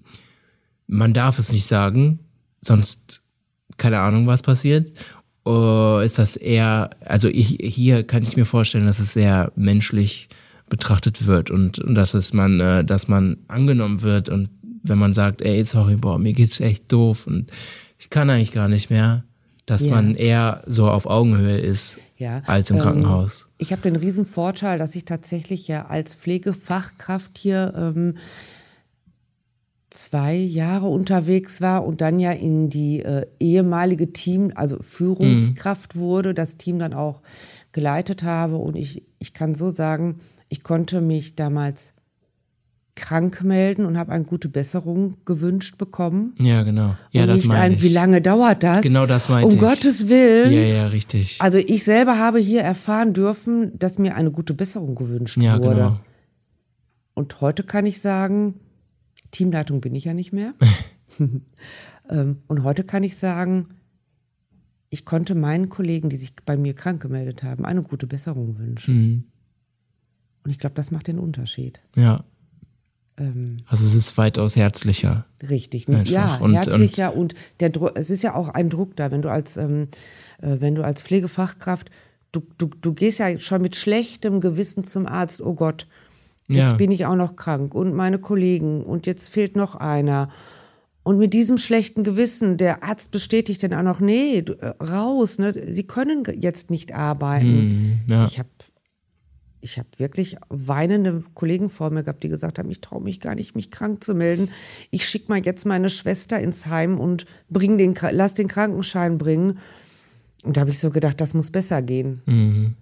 man 0.87 1.13
darf 1.13 1.37
es 1.37 1.51
nicht 1.51 1.65
sagen, 1.65 2.19
sonst 2.61 3.21
keine 3.77 3.99
Ahnung, 3.99 4.27
was 4.27 4.41
passiert. 4.41 4.93
Uh, 5.47 5.99
ist 5.99 6.17
das 6.17 6.35
eher, 6.35 6.89
also 7.01 7.27
ich, 7.27 7.57
hier 7.61 8.01
kann 8.03 8.23
ich 8.23 8.35
mir 8.35 8.45
vorstellen, 8.45 8.87
dass 8.87 8.97
es 8.97 9.13
sehr 9.13 9.51
menschlich 9.55 10.27
betrachtet 10.69 11.27
wird 11.27 11.51
und, 11.51 11.77
und 11.77 11.93
dass 11.93 12.15
es 12.15 12.33
man, 12.33 12.59
äh, 12.59 12.83
dass 12.83 13.07
man 13.07 13.37
angenommen 13.47 14.01
wird 14.01 14.29
und 14.29 14.49
wenn 14.81 14.97
man 14.97 15.13
sagt, 15.13 15.41
ey, 15.41 15.63
sorry, 15.63 15.95
boah, 15.95 16.17
mir 16.17 16.33
geht's 16.33 16.59
echt 16.59 16.91
doof 16.91 17.27
und 17.27 17.51
ich 17.99 18.09
kann 18.09 18.29
eigentlich 18.29 18.51
gar 18.51 18.67
nicht 18.67 18.89
mehr, 18.89 19.23
dass 19.65 19.85
ja. 19.85 19.91
man 19.91 20.15
eher 20.15 20.63
so 20.67 20.89
auf 20.89 21.05
Augenhöhe 21.05 21.57
ist 21.57 21.99
ja. 22.17 22.41
als 22.45 22.69
im 22.69 22.77
ähm, 22.77 22.83
Krankenhaus. 22.83 23.49
Ich 23.57 23.71
habe 23.71 23.81
den 23.81 23.95
riesen 23.95 24.25
Vorteil, 24.25 24.79
dass 24.79 24.95
ich 24.95 25.05
tatsächlich 25.05 25.67
ja 25.67 25.87
als 25.87 26.13
Pflegefachkraft 26.13 27.37
hier 27.37 27.73
ähm, 27.75 28.17
zwei 29.95 30.35
Jahre 30.35 30.87
unterwegs 30.87 31.61
war 31.61 31.85
und 31.85 32.01
dann 32.01 32.19
ja 32.19 32.31
in 32.31 32.69
die 32.69 33.01
äh, 33.01 33.25
ehemalige 33.39 34.13
Team, 34.13 34.51
also 34.55 34.77
Führungskraft 34.81 35.95
mhm. 35.95 35.99
wurde, 35.99 36.33
das 36.33 36.57
Team 36.57 36.79
dann 36.79 36.93
auch 36.93 37.21
geleitet 37.71 38.23
habe. 38.23 38.57
Und 38.57 38.75
ich, 38.75 39.03
ich 39.19 39.33
kann 39.33 39.55
so 39.55 39.69
sagen, 39.69 40.19
ich 40.49 40.63
konnte 40.63 41.01
mich 41.01 41.35
damals 41.35 41.93
krank 42.95 43.43
melden 43.43 43.85
und 43.85 43.97
habe 43.97 44.13
eine 44.13 44.23
gute 44.23 44.47
Besserung 44.47 45.17
gewünscht 45.25 45.77
bekommen. 45.77 46.33
Ja, 46.39 46.63
genau. 46.63 46.95
Ja, 47.11 47.23
und 47.23 47.27
das 47.27 47.43
nicht 47.43 47.51
ein, 47.51 47.73
ich. 47.73 47.83
wie 47.83 47.89
lange 47.89 48.21
dauert 48.21 48.63
das? 48.63 48.81
Genau 48.81 49.05
das 49.05 49.27
meinte 49.27 49.47
um 49.47 49.53
ich. 49.53 49.61
Um 49.61 49.67
Gottes 49.67 50.07
Willen. 50.07 50.53
Ja, 50.53 50.61
ja, 50.61 50.87
richtig. 50.87 51.41
Also 51.41 51.57
ich 51.57 51.83
selber 51.83 52.17
habe 52.17 52.39
hier 52.39 52.61
erfahren 52.61 53.13
dürfen, 53.13 53.77
dass 53.77 53.97
mir 53.97 54.15
eine 54.15 54.31
gute 54.31 54.53
Besserung 54.53 54.95
gewünscht 54.95 55.37
ja, 55.41 55.57
wurde. 55.57 55.75
Genau. 55.75 55.99
Und 57.13 57.41
heute 57.41 57.63
kann 57.63 57.85
ich 57.85 57.99
sagen, 57.99 58.55
Teamleitung 59.35 59.81
bin 59.81 59.95
ich 59.95 60.05
ja 60.05 60.13
nicht 60.13 60.33
mehr. 60.33 60.53
Ähm, 62.07 62.37
und 62.47 62.63
heute 62.63 62.83
kann 62.83 63.01
ich 63.01 63.17
sagen, 63.17 63.69
ich 64.89 65.05
konnte 65.05 65.33
meinen 65.33 65.69
Kollegen, 65.69 66.09
die 66.09 66.17
sich 66.17 66.33
bei 66.45 66.55
mir 66.55 66.75
krank 66.75 67.01
gemeldet 67.01 67.41
haben, 67.41 67.65
eine 67.65 67.81
gute 67.81 68.05
Besserung 68.05 68.59
wünschen. 68.59 68.95
Mhm. 68.95 69.23
Und 70.43 70.51
ich 70.51 70.59
glaube, 70.59 70.75
das 70.75 70.91
macht 70.91 71.07
den 71.07 71.17
Unterschied. 71.17 71.81
Ja. 71.95 72.23
Ähm, 73.17 73.57
also 73.65 73.85
es 73.85 73.95
ist 73.95 74.17
weitaus 74.17 74.55
herzlicher. 74.55 75.25
Richtig, 75.49 75.87
Einfach. 75.89 76.05
ja, 76.05 76.35
und, 76.35 76.53
herzlicher 76.53 77.15
und, 77.15 77.33
und 77.33 77.35
der 77.59 77.69
Druck, 77.71 77.93
es 77.95 78.09
ist 78.09 78.21
ja 78.21 78.35
auch 78.35 78.49
ein 78.49 78.69
Druck 78.69 78.95
da, 78.95 79.09
wenn 79.09 79.21
du 79.21 79.29
als, 79.31 79.57
ähm, 79.57 79.87
äh, 80.41 80.57
wenn 80.59 80.75
du 80.75 80.83
als 80.83 81.01
Pflegefachkraft, 81.01 81.89
du, 82.31 82.43
du, 82.57 82.67
du 82.67 82.93
gehst 82.93 83.19
ja 83.19 83.39
schon 83.39 83.61
mit 83.61 83.75
schlechtem 83.75 84.41
Gewissen 84.41 84.83
zum 84.83 85.07
Arzt, 85.07 85.41
oh 85.41 85.55
Gott, 85.55 85.87
Jetzt 86.47 86.71
ja. 86.71 86.73
bin 86.73 86.91
ich 86.91 87.05
auch 87.05 87.15
noch 87.15 87.35
krank 87.35 87.73
und 87.73 87.93
meine 87.93 88.19
Kollegen 88.19 88.83
und 88.83 89.07
jetzt 89.07 89.29
fehlt 89.29 89.55
noch 89.55 89.75
einer. 89.75 90.29
Und 91.03 91.17
mit 91.17 91.33
diesem 91.33 91.57
schlechten 91.57 92.03
Gewissen, 92.03 92.57
der 92.57 92.83
Arzt 92.83 93.11
bestätigt 93.11 93.61
dann 93.63 93.73
auch 93.73 93.83
noch, 93.83 93.99
nee, 93.99 94.39
äh, 94.39 94.65
raus, 94.83 95.37
ne? 95.37 95.53
Sie 95.53 95.83
können 95.83 96.23
jetzt 96.39 96.71
nicht 96.71 96.93
arbeiten. 96.93 97.45
Hm, 97.45 97.99
ja. 98.07 98.25
Ich 98.25 98.39
habe 98.39 98.49
ich 99.61 99.79
hab 99.79 99.97
wirklich 99.97 100.37
weinende 100.49 101.23
Kollegen 101.33 101.69
vor 101.69 101.89
mir 101.89 102.03
gehabt, 102.03 102.21
die 102.23 102.29
gesagt 102.29 102.59
haben, 102.59 102.69
ich 102.69 102.81
traue 102.81 103.01
mich 103.01 103.19
gar 103.19 103.33
nicht, 103.33 103.55
mich 103.55 103.71
krank 103.71 104.03
zu 104.03 104.13
melden. 104.13 104.49
Ich 104.91 105.07
schicke 105.07 105.29
mal 105.29 105.43
jetzt 105.43 105.65
meine 105.65 105.89
Schwester 105.89 106.39
ins 106.39 106.67
Heim 106.67 106.99
und 106.99 107.25
bring 107.49 107.79
den, 107.79 107.95
lass 108.11 108.35
den 108.35 108.47
Krankenschein 108.47 109.17
bringen. 109.17 109.57
Und 110.43 110.57
da 110.57 110.61
habe 110.61 110.69
ich 110.69 110.79
so 110.79 110.91
gedacht, 110.91 111.19
das 111.19 111.33
muss 111.33 111.49
besser 111.49 111.81
gehen. 111.81 112.21
Mhm 112.27 112.75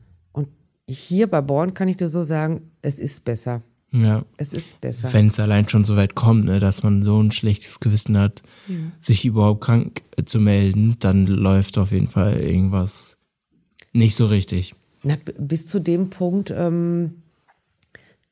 hier 0.87 1.27
bei 1.27 1.41
Born 1.41 1.73
kann 1.73 1.87
ich 1.87 1.97
dir 1.97 2.09
so 2.09 2.23
sagen, 2.23 2.71
es 2.81 2.99
ist 2.99 3.23
besser. 3.23 3.61
Ja. 3.91 4.23
Es 4.37 4.53
ist 4.53 4.81
besser. 4.81 5.13
Wenn 5.13 5.27
es 5.27 5.39
allein 5.39 5.69
schon 5.69 5.83
so 5.83 5.95
weit 5.95 6.15
kommt, 6.15 6.45
ne, 6.45 6.59
dass 6.59 6.81
man 6.81 7.03
so 7.03 7.21
ein 7.21 7.31
schlechtes 7.31 7.79
Gewissen 7.79 8.17
hat, 8.17 8.41
ja. 8.67 8.75
sich 8.99 9.23
überhaupt 9.23 9.61
krank 9.61 10.01
zu 10.25 10.39
melden, 10.39 10.95
dann 10.99 11.27
läuft 11.27 11.77
auf 11.77 11.91
jeden 11.91 12.07
Fall 12.07 12.39
irgendwas 12.39 13.17
nicht 13.91 14.15
so 14.15 14.25
richtig. 14.25 14.73
Na, 15.03 15.15
bis 15.37 15.67
zu 15.67 15.79
dem 15.79 16.09
Punkt, 16.09 16.49
ähm, 16.49 17.21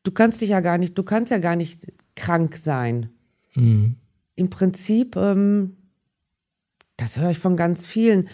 du 0.03 0.12
kannst 0.12 0.41
dich 0.41 0.50
ja 0.50 0.62
gar 0.62 0.79
nicht, 0.79 0.98
du 0.98 1.03
kannst 1.03 1.29
ja 1.31 1.38
gar 1.38 1.55
nicht 1.55 1.93
krank 2.15 2.55
sein. 2.55 3.10
Mhm. 3.53 3.98
Im 4.36 4.50
Prinzip, 4.50 5.15
ähm, 5.15 5.75
das 6.98 7.17
höre 7.17 7.31
ich 7.31 7.39
von 7.39 7.55
ganz 7.55 7.86
vielen. 7.86 8.29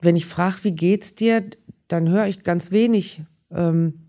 Wenn 0.00 0.16
ich 0.16 0.24
frage, 0.24 0.64
wie 0.64 0.72
geht's 0.72 1.14
dir, 1.14 1.44
dann 1.88 2.08
höre 2.08 2.26
ich 2.26 2.42
ganz 2.42 2.70
wenig 2.70 3.22
ähm, 3.54 4.00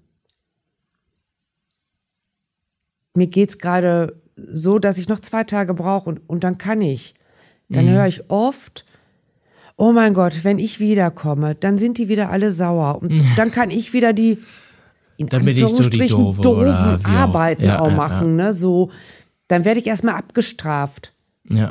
mir 3.16 3.28
geht 3.28 3.50
es 3.50 3.58
gerade 3.58 4.22
so, 4.36 4.80
dass 4.80 4.98
ich 4.98 5.08
noch 5.08 5.20
zwei 5.20 5.44
Tage 5.44 5.74
brauche 5.74 6.10
und, 6.10 6.22
und 6.28 6.44
dann 6.44 6.58
kann 6.58 6.82
ich. 6.82 7.14
Dann 7.70 7.86
mhm. 7.86 7.92
höre 7.92 8.08
ich 8.08 8.30
oft, 8.30 8.86
oh 9.78 9.92
mein 9.92 10.14
Gott, 10.14 10.44
wenn 10.44 10.60
ich 10.60 10.80
wiederkomme, 10.80 11.56
dann 11.56 11.78
sind 11.78 11.98
die 11.98 12.10
wieder 12.10 12.30
alle 12.30 12.52
sauer. 12.52 13.02
Und 13.02 13.24
dann 13.38 13.52
kann 13.52 13.72
ich 13.72 13.94
wieder 13.94 14.14
die 14.14 14.38
in 15.18 15.28
dann 15.28 15.48
Anführungsstrichen 15.48 16.08
so 16.10 16.34
die 16.34 16.42
doofe, 16.42 16.42
doofen 16.42 17.06
Arbeiten 17.06 17.64
ja, 17.64 17.80
auch 17.80 17.90
ja, 17.90 17.96
machen. 17.96 18.38
Ja. 18.38 18.48
Ne? 18.48 18.54
So, 18.54 18.92
dann 19.48 19.66
werde 19.66 19.80
ich 19.80 19.88
erstmal 19.88 20.16
abgestraft. 20.16 21.14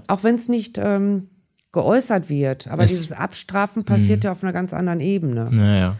Auch 0.07 0.23
wenn 0.23 0.37
es 0.37 0.49
nicht 0.49 0.79
ähm, 0.79 1.29
geäußert 1.73 2.29
wird. 2.29 2.69
Aber 2.69 2.85
es, 2.85 2.93
dieses 2.93 3.13
Abstrafen 3.13 3.85
passiert 3.85 4.23
mh. 4.23 4.29
ja 4.29 4.33
auf 4.33 4.43
einer 4.43 4.53
ganz 4.53 4.73
anderen 4.73 5.01
Ebene. 5.01 5.49
Naja. 5.51 5.97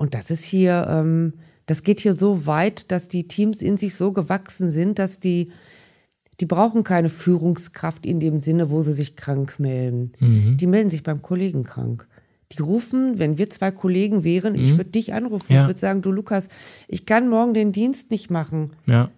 Und 0.00 0.14
das 0.14 0.30
ist 0.30 0.46
hier, 0.46 0.86
ähm, 0.88 1.34
das 1.66 1.82
geht 1.82 2.00
hier 2.00 2.14
so 2.14 2.46
weit, 2.46 2.90
dass 2.90 3.08
die 3.08 3.28
Teams 3.28 3.60
in 3.60 3.76
sich 3.76 3.94
so 3.94 4.12
gewachsen 4.12 4.70
sind, 4.70 4.98
dass 4.98 5.20
die, 5.20 5.50
die 6.40 6.46
brauchen 6.46 6.84
keine 6.84 7.10
Führungskraft 7.10 8.06
in 8.06 8.18
dem 8.18 8.40
Sinne, 8.40 8.70
wo 8.70 8.80
sie 8.80 8.94
sich 8.94 9.14
krank 9.14 9.56
melden. 9.60 10.12
Mhm. 10.18 10.56
Die 10.56 10.66
melden 10.66 10.88
sich 10.88 11.02
beim 11.02 11.20
Kollegen 11.20 11.64
krank. 11.64 12.08
Die 12.52 12.62
rufen, 12.62 13.18
wenn 13.18 13.36
wir 13.36 13.50
zwei 13.50 13.72
Kollegen 13.72 14.24
wären, 14.24 14.54
mhm. 14.54 14.60
ich 14.60 14.70
würde 14.78 14.88
dich 14.88 15.12
anrufen, 15.12 15.52
ja. 15.52 15.60
ich 15.60 15.66
würde 15.68 15.80
sagen, 15.80 16.00
du 16.00 16.12
Lukas, 16.12 16.48
ich 16.88 17.04
kann 17.04 17.28
morgen 17.28 17.52
den 17.52 17.72
Dienst 17.72 18.10
nicht 18.10 18.30
machen. 18.30 18.70
Ja. 18.86 19.10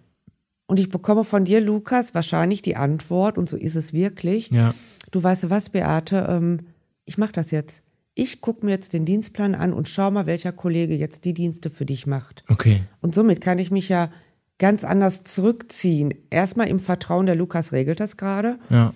Und 0.67 0.81
ich 0.81 0.89
bekomme 0.89 1.23
von 1.23 1.45
dir, 1.45 1.61
Lukas, 1.61 2.13
wahrscheinlich 2.13 2.61
die 2.61 2.75
Antwort, 2.75 3.37
und 3.37 3.47
so 3.47 3.55
ist 3.55 3.75
es 3.75 3.93
wirklich. 3.93 4.49
Ja. 4.51 4.73
Du 5.11 5.23
weißt 5.23 5.49
was, 5.49 5.69
Beate, 5.69 6.27
ähm, 6.29 6.59
ich 7.05 7.17
mache 7.17 7.31
das 7.31 7.51
jetzt 7.51 7.83
ich 8.15 8.41
gucke 8.41 8.65
mir 8.65 8.71
jetzt 8.71 8.93
den 8.93 9.05
Dienstplan 9.05 9.55
an 9.55 9.73
und 9.73 9.89
schau 9.89 10.11
mal, 10.11 10.25
welcher 10.25 10.51
Kollege 10.51 10.95
jetzt 10.95 11.25
die 11.25 11.33
Dienste 11.33 11.69
für 11.69 11.85
dich 11.85 12.05
macht. 12.05 12.43
Okay. 12.47 12.83
Und 13.01 13.15
somit 13.15 13.41
kann 13.41 13.57
ich 13.57 13.71
mich 13.71 13.89
ja 13.89 14.11
ganz 14.59 14.83
anders 14.83 15.23
zurückziehen. 15.23 16.13
Erstmal 16.29 16.67
im 16.67 16.79
Vertrauen, 16.79 17.25
der 17.25 17.35
Lukas 17.35 17.71
regelt 17.71 17.99
das 17.99 18.17
gerade. 18.17 18.59
Ja. 18.69 18.93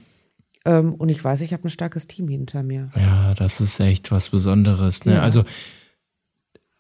Ähm, 0.66 0.94
und 0.94 1.10
ich 1.10 1.24
weiß, 1.24 1.42
ich 1.42 1.54
habe 1.54 1.68
ein 1.68 1.72
starkes 1.72 2.08
Team 2.08 2.28
hinter 2.28 2.62
mir. 2.62 2.90
Ja, 2.96 3.34
das 3.34 3.60
ist 3.60 3.80
echt 3.80 4.12
was 4.12 4.30
Besonderes. 4.30 5.06
Ne? 5.06 5.16
Ja. 5.16 5.22
Also 5.22 5.44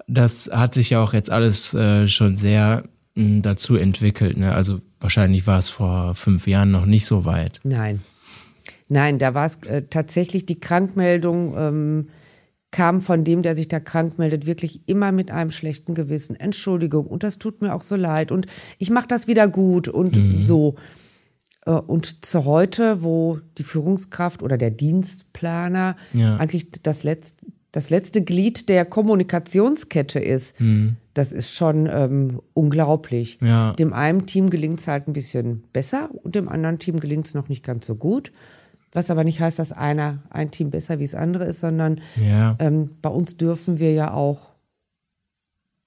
das 0.08 0.50
hat 0.54 0.74
sich 0.74 0.92
ja 0.92 1.02
auch 1.02 1.14
jetzt 1.14 1.32
alles 1.32 1.74
äh, 1.74 2.08
schon 2.08 2.38
sehr 2.38 2.84
mh, 3.16 3.24
hm, 3.24 3.42
dazu 3.42 3.76
entwickelt. 3.76 4.38
Ne? 4.38 4.52
Also 4.52 4.80
wahrscheinlich 5.00 5.48
war 5.48 5.58
es 5.58 5.70
vor 5.70 6.14
fünf 6.14 6.48
Jahren 6.48 6.70
noch 6.70 6.86
nicht 6.86 7.06
so 7.06 7.26
weit. 7.26 7.60
Nein. 7.64 8.02
Nein, 8.90 9.18
da 9.20 9.34
war 9.34 9.48
es 9.48 9.56
äh, 9.68 9.84
tatsächlich 9.90 10.46
die 10.46 10.60
Krankmeldung. 10.60 11.56
Ähm, 11.58 12.08
kam 12.72 13.02
von 13.02 13.24
dem, 13.24 13.42
der 13.42 13.56
sich 13.56 13.68
da 13.68 13.80
krank 13.80 14.20
meldet, 14.20 14.46
wirklich 14.46 14.82
immer 14.88 15.12
mit 15.12 15.32
einem 15.32 15.52
schlechten 15.52 15.96
Gewissen. 15.96 16.36
Entschuldigung, 16.36 17.08
und 17.08 17.24
das 17.24 17.40
tut 17.40 17.62
mir 17.62 17.74
auch 17.74 17.82
so 17.82 17.96
leid 17.96 18.32
und 18.32 18.46
ich 18.78 18.90
mache 18.90 19.08
das 19.08 19.28
wieder 19.28 19.48
gut 19.48 19.88
und 19.88 20.18
mhm. 20.18 20.38
so. 20.38 20.76
Äh, 21.66 21.72
und 21.72 22.26
zu 22.26 22.46
heute, 22.46 23.04
wo 23.04 23.40
die 23.58 23.64
Führungskraft 23.64 24.42
oder 24.42 24.58
der 24.58 24.72
Dienstplaner 24.72 25.96
ja. 26.14 26.38
eigentlich 26.38 26.72
das 26.84 27.04
letzte, 27.04 27.46
das 27.72 27.90
letzte 27.90 28.24
Glied 28.24 28.70
der 28.70 28.86
Kommunikationskette 28.86 30.20
ist, 30.20 30.60
mhm. 30.60 30.96
das 31.14 31.32
ist 31.32 31.54
schon 31.54 31.88
ähm, 31.92 32.42
unglaublich. 32.54 33.38
Ja. 33.42 33.74
Dem 33.74 33.94
einen 33.94 34.26
Team 34.26 34.50
gelingt 34.50 34.80
es 34.80 34.88
halt 34.88 35.08
ein 35.08 35.14
bisschen 35.14 35.64
besser 35.74 36.10
und 36.24 36.36
dem 36.36 36.50
anderen 36.50 36.80
Team 36.80 37.00
gelingt 37.00 37.28
es 37.28 37.34
noch 37.34 37.50
nicht 37.50 37.64
ganz 37.64 37.86
so 37.86 37.96
gut. 37.96 38.32
Was 38.98 39.12
aber 39.12 39.24
nicht 39.24 39.40
heißt, 39.40 39.60
dass 39.60 39.72
einer 39.72 40.24
ein 40.32 40.50
Team 40.50 40.72
besser 40.72 40.98
wie 40.98 41.06
das 41.06 41.14
andere 41.14 41.46
ist, 41.46 41.60
sondern 41.60 42.02
ja. 42.16 42.56
ähm, 42.58 42.96
bei 43.00 43.10
uns 43.10 43.38
dürfen 43.38 43.78
wir 43.78 43.94
ja 43.94 44.12
auch 44.12 44.50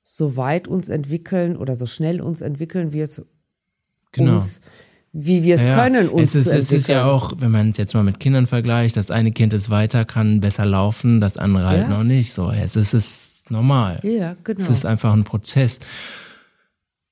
so 0.00 0.37
weit 0.37 0.69
uns 0.69 0.88
entwickeln 0.88 1.57
oder 1.57 1.75
so 1.75 1.87
schnell 1.87 2.21
uns 2.21 2.40
entwickeln, 2.40 2.93
wie 2.93 3.00
es 3.00 3.21
genau. 4.12 4.37
uns 4.37 4.61
wie 5.11 5.43
wir 5.43 5.57
es 5.57 5.64
ja, 5.64 5.75
können 5.75 6.09
uns 6.09 6.37
es 6.37 6.47
ist, 6.47 6.52
es 6.52 6.71
ist 6.71 6.87
ja 6.87 7.05
auch, 7.05 7.33
wenn 7.38 7.50
man 7.50 7.71
es 7.71 7.79
jetzt 7.79 7.95
mal 7.95 8.05
mit 8.05 8.21
Kindern 8.21 8.47
vergleicht, 8.47 8.97
das 8.97 9.11
eine 9.11 9.33
Kind 9.33 9.52
ist 9.55 9.71
weiter, 9.71 10.05
kann 10.05 10.38
besser 10.38 10.64
laufen, 10.64 11.21
das 11.21 11.37
andere 11.37 11.67
halt 11.67 11.83
ja. 11.83 11.88
noch 11.88 12.05
nicht. 12.05 12.33
So, 12.33 12.52
es 12.52 12.76
ist, 12.76 12.95
es 12.95 13.40
ist 13.40 13.50
normal. 13.50 13.99
Ja, 14.05 14.37
genau. 14.45 14.61
Es 14.61 14.71
ist 14.71 14.87
einfach 14.87 15.12
ein 15.12 15.25
Prozess 15.25 15.81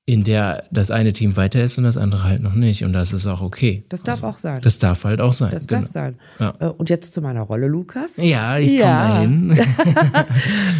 in 0.09 0.23
der 0.23 0.63
das 0.71 0.89
eine 0.89 1.13
Team 1.13 1.37
weiter 1.37 1.63
ist 1.63 1.77
und 1.77 1.83
das 1.83 1.95
andere 1.95 2.23
halt 2.23 2.41
noch 2.41 2.55
nicht. 2.55 2.83
Und 2.83 2.93
das 2.93 3.13
ist 3.13 3.27
auch 3.27 3.41
okay. 3.41 3.85
Das 3.89 4.01
darf 4.01 4.23
also, 4.23 4.27
auch 4.27 4.37
sein. 4.39 4.59
Das 4.61 4.79
darf 4.79 5.03
halt 5.03 5.21
auch 5.21 5.33
sein. 5.33 5.51
Das 5.51 5.67
genau. 5.67 5.81
darf 5.81 5.91
sein. 5.91 6.15
Ja. 6.39 6.55
Äh, 6.59 6.65
und 6.65 6.89
jetzt 6.89 7.13
zu 7.13 7.21
meiner 7.21 7.43
Rolle, 7.43 7.67
Lukas. 7.67 8.17
Ja, 8.17 8.57
ich 8.57 8.71
ja. 8.71 9.21
komme 9.21 9.55
dahin. 9.55 9.59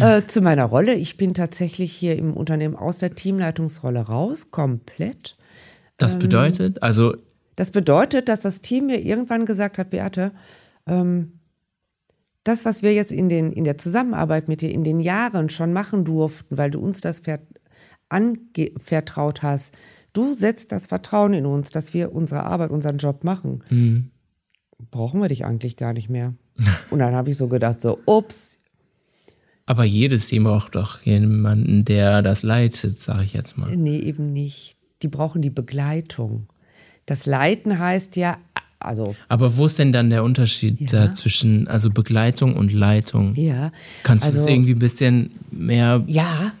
Äh, 0.00 0.26
zu 0.26 0.40
meiner 0.40 0.64
Rolle. 0.64 0.94
Ich 0.94 1.16
bin 1.16 1.34
tatsächlich 1.34 1.92
hier 1.92 2.16
im 2.16 2.32
Unternehmen 2.32 2.74
aus 2.74 2.98
der 2.98 3.14
Teamleitungsrolle 3.14 4.00
raus, 4.00 4.50
komplett. 4.50 5.36
Das 5.96 6.14
ähm, 6.14 6.20
bedeutet, 6.20 6.82
also. 6.82 7.14
Das 7.54 7.70
bedeutet, 7.70 8.28
dass 8.28 8.40
das 8.40 8.62
Team 8.62 8.86
mir 8.86 8.98
irgendwann 9.00 9.44
gesagt 9.44 9.78
hat, 9.78 9.90
Beate, 9.90 10.32
ähm, 10.86 11.34
das, 12.42 12.64
was 12.64 12.82
wir 12.82 12.94
jetzt 12.94 13.12
in, 13.12 13.28
den, 13.28 13.52
in 13.52 13.64
der 13.64 13.78
Zusammenarbeit 13.78 14.48
mit 14.48 14.62
dir 14.62 14.72
in 14.72 14.82
den 14.82 14.98
Jahren 14.98 15.50
schon 15.50 15.72
machen 15.72 16.04
durften, 16.04 16.56
weil 16.56 16.70
du 16.70 16.80
uns 16.80 17.00
das 17.00 17.20
anvertraut 18.10 19.42
hast. 19.42 19.74
Du 20.12 20.34
setzt 20.34 20.72
das 20.72 20.86
Vertrauen 20.86 21.32
in 21.34 21.46
uns, 21.46 21.70
dass 21.70 21.94
wir 21.94 22.12
unsere 22.12 22.44
Arbeit, 22.44 22.70
unseren 22.70 22.98
Job 22.98 23.24
machen. 23.24 23.62
Mhm. 23.70 24.10
Brauchen 24.90 25.20
wir 25.20 25.28
dich 25.28 25.44
eigentlich 25.44 25.76
gar 25.76 25.92
nicht 25.92 26.08
mehr. 26.08 26.34
Und 26.90 26.98
dann 26.98 27.14
habe 27.14 27.30
ich 27.30 27.36
so 27.36 27.48
gedacht, 27.48 27.80
so, 27.80 27.98
ups. 28.06 28.58
Aber 29.66 29.84
jedes 29.84 30.26
Team 30.26 30.44
braucht 30.44 30.74
doch 30.74 31.00
jemanden, 31.02 31.84
der 31.84 32.22
das 32.22 32.42
leitet, 32.42 32.98
sage 32.98 33.24
ich 33.24 33.32
jetzt 33.32 33.56
mal. 33.56 33.76
Nee, 33.76 33.98
eben 33.98 34.32
nicht. 34.32 34.76
Die 35.02 35.08
brauchen 35.08 35.42
die 35.42 35.50
Begleitung. 35.50 36.48
Das 37.06 37.26
Leiten 37.26 37.78
heißt 37.78 38.16
ja, 38.16 38.38
also. 38.80 39.14
Aber 39.28 39.56
wo 39.56 39.66
ist 39.66 39.78
denn 39.78 39.92
dann 39.92 40.10
der 40.10 40.24
Unterschied 40.24 40.90
ja. 40.90 41.12
zwischen 41.12 41.68
also 41.68 41.90
Begleitung 41.90 42.56
und 42.56 42.72
Leitung? 42.72 43.34
Ja. 43.36 43.72
Kannst 44.02 44.26
also, 44.26 44.38
du 44.38 44.38
das 44.38 44.46
also 44.46 44.54
irgendwie 44.54 44.72
ein 44.72 44.78
bisschen 44.78 45.30
mehr 45.50 46.02
ja. 46.06 46.52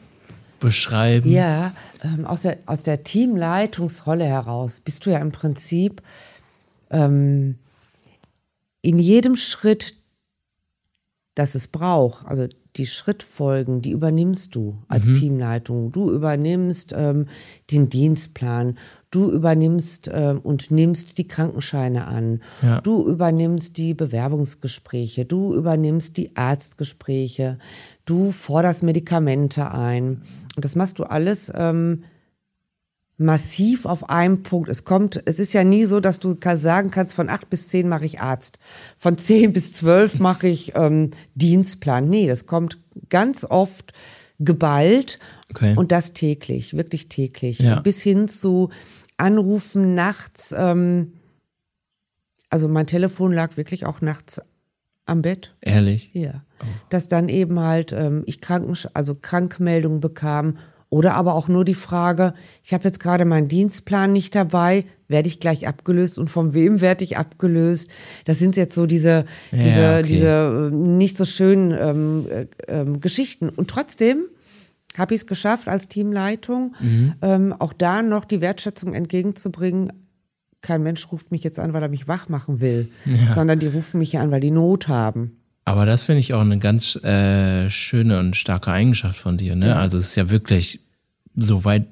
Beschreiben? 0.60 1.30
Ja, 1.30 1.74
ähm, 2.04 2.24
aus, 2.24 2.42
der, 2.42 2.58
aus 2.66 2.82
der 2.82 3.02
Teamleitungsrolle 3.02 4.24
heraus 4.24 4.80
bist 4.80 5.06
du 5.06 5.10
ja 5.10 5.18
im 5.18 5.32
Prinzip 5.32 6.02
ähm, 6.90 7.56
in 8.82 8.98
jedem 8.98 9.36
Schritt, 9.36 9.94
das 11.34 11.54
es 11.54 11.68
braucht, 11.68 12.26
also 12.26 12.46
die 12.76 12.86
Schrittfolgen, 12.86 13.82
die 13.82 13.90
übernimmst 13.90 14.54
du 14.54 14.78
als 14.88 15.08
mhm. 15.08 15.14
Teamleitung. 15.14 15.90
Du 15.90 16.10
übernimmst 16.10 16.94
ähm, 16.96 17.26
den 17.70 17.88
Dienstplan, 17.88 18.78
du 19.10 19.30
übernimmst 19.30 20.08
äh, 20.08 20.36
und 20.40 20.70
nimmst 20.70 21.18
die 21.18 21.26
Krankenscheine 21.26 22.06
an, 22.06 22.40
ja. 22.62 22.80
du 22.80 23.06
übernimmst 23.08 23.76
die 23.76 23.94
Bewerbungsgespräche, 23.94 25.24
du 25.24 25.54
übernimmst 25.54 26.16
die 26.16 26.36
Arztgespräche, 26.36 27.58
du 28.04 28.30
forderst 28.30 28.82
Medikamente 28.82 29.72
ein. 29.72 30.22
Und 30.60 30.66
das 30.66 30.76
machst 30.76 30.98
du 30.98 31.04
alles 31.04 31.50
ähm, 31.54 32.04
massiv 33.16 33.86
auf 33.86 34.10
einem 34.10 34.42
Punkt. 34.42 34.68
Es 34.68 34.84
kommt, 34.84 35.22
es 35.24 35.40
ist 35.40 35.54
ja 35.54 35.64
nie 35.64 35.84
so, 35.84 36.00
dass 36.00 36.20
du 36.20 36.36
sagen 36.56 36.90
kannst, 36.90 37.14
von 37.14 37.30
acht 37.30 37.48
bis 37.48 37.68
zehn 37.68 37.88
mache 37.88 38.04
ich 38.04 38.20
Arzt, 38.20 38.58
von 38.98 39.16
zehn 39.16 39.52
bis 39.54 39.72
zwölf 39.72 40.18
mache 40.18 40.48
ich 40.48 40.74
ähm, 40.74 41.12
Dienstplan. 41.34 42.10
Nee, 42.10 42.26
das 42.26 42.44
kommt 42.44 42.76
ganz 43.08 43.46
oft 43.46 43.94
geballt 44.38 45.18
okay. 45.48 45.72
und 45.76 45.92
das 45.92 46.12
täglich, 46.12 46.76
wirklich 46.76 47.08
täglich. 47.08 47.60
Ja. 47.60 47.80
Bis 47.80 48.02
hin 48.02 48.28
zu 48.28 48.68
Anrufen 49.16 49.94
nachts. 49.94 50.54
Ähm, 50.54 51.14
also 52.50 52.68
mein 52.68 52.86
Telefon 52.86 53.32
lag 53.32 53.56
wirklich 53.56 53.86
auch 53.86 54.02
nachts 54.02 54.42
am 55.10 55.22
Bett. 55.22 55.54
Ehrlich? 55.60 56.10
Ja. 56.14 56.42
Oh. 56.60 56.66
Dass 56.88 57.08
dann 57.08 57.28
eben 57.28 57.60
halt 57.60 57.92
ähm, 57.92 58.22
ich 58.26 58.40
Kranken, 58.40 58.76
also 58.94 59.14
Krankmeldungen 59.14 60.00
bekam 60.00 60.56
oder 60.90 61.14
aber 61.14 61.34
auch 61.34 61.46
nur 61.46 61.64
die 61.64 61.74
Frage, 61.74 62.34
ich 62.64 62.74
habe 62.74 62.84
jetzt 62.84 62.98
gerade 62.98 63.24
meinen 63.24 63.46
Dienstplan 63.46 64.12
nicht 64.12 64.34
dabei, 64.34 64.84
werde 65.06 65.28
ich 65.28 65.38
gleich 65.38 65.68
abgelöst 65.68 66.18
und 66.18 66.30
von 66.30 66.52
wem 66.52 66.80
werde 66.80 67.04
ich 67.04 67.16
abgelöst? 67.16 67.90
Das 68.24 68.40
sind 68.40 68.56
jetzt 68.56 68.74
so 68.74 68.86
diese, 68.86 69.24
ja, 69.52 69.58
diese, 69.62 69.88
okay. 69.98 70.02
diese 70.02 70.70
äh, 70.72 70.74
nicht 70.74 71.16
so 71.16 71.24
schönen 71.24 71.70
ähm, 71.72 72.26
äh, 72.28 72.46
ähm, 72.66 73.00
Geschichten. 73.00 73.48
Und 73.48 73.70
trotzdem 73.70 74.24
habe 74.98 75.14
ich 75.14 75.22
es 75.22 75.26
geschafft, 75.28 75.68
als 75.68 75.86
Teamleitung 75.86 76.74
mhm. 76.80 77.14
ähm, 77.22 77.54
auch 77.56 77.72
da 77.72 78.02
noch 78.02 78.24
die 78.24 78.40
Wertschätzung 78.40 78.92
entgegenzubringen. 78.92 79.92
Kein 80.62 80.82
Mensch 80.82 81.10
ruft 81.10 81.30
mich 81.30 81.42
jetzt 81.42 81.58
an, 81.58 81.72
weil 81.72 81.82
er 81.82 81.88
mich 81.88 82.06
wach 82.06 82.28
machen 82.28 82.60
will, 82.60 82.90
ja. 83.06 83.32
sondern 83.34 83.58
die 83.58 83.66
rufen 83.66 83.98
mich 83.98 84.12
ja 84.12 84.20
an, 84.20 84.30
weil 84.30 84.40
die 84.40 84.50
Not 84.50 84.88
haben. 84.88 85.40
Aber 85.64 85.86
das 85.86 86.02
finde 86.02 86.20
ich 86.20 86.34
auch 86.34 86.40
eine 86.40 86.58
ganz 86.58 86.96
äh, 86.96 87.70
schöne 87.70 88.18
und 88.18 88.36
starke 88.36 88.72
Eigenschaft 88.72 89.18
von 89.18 89.36
dir. 89.36 89.56
Ne? 89.56 89.68
Ja. 89.68 89.76
Also 89.76 89.98
es 89.98 90.08
ist 90.08 90.16
ja 90.16 90.30
wirklich 90.30 90.80
so 91.36 91.64
weit 91.64 91.86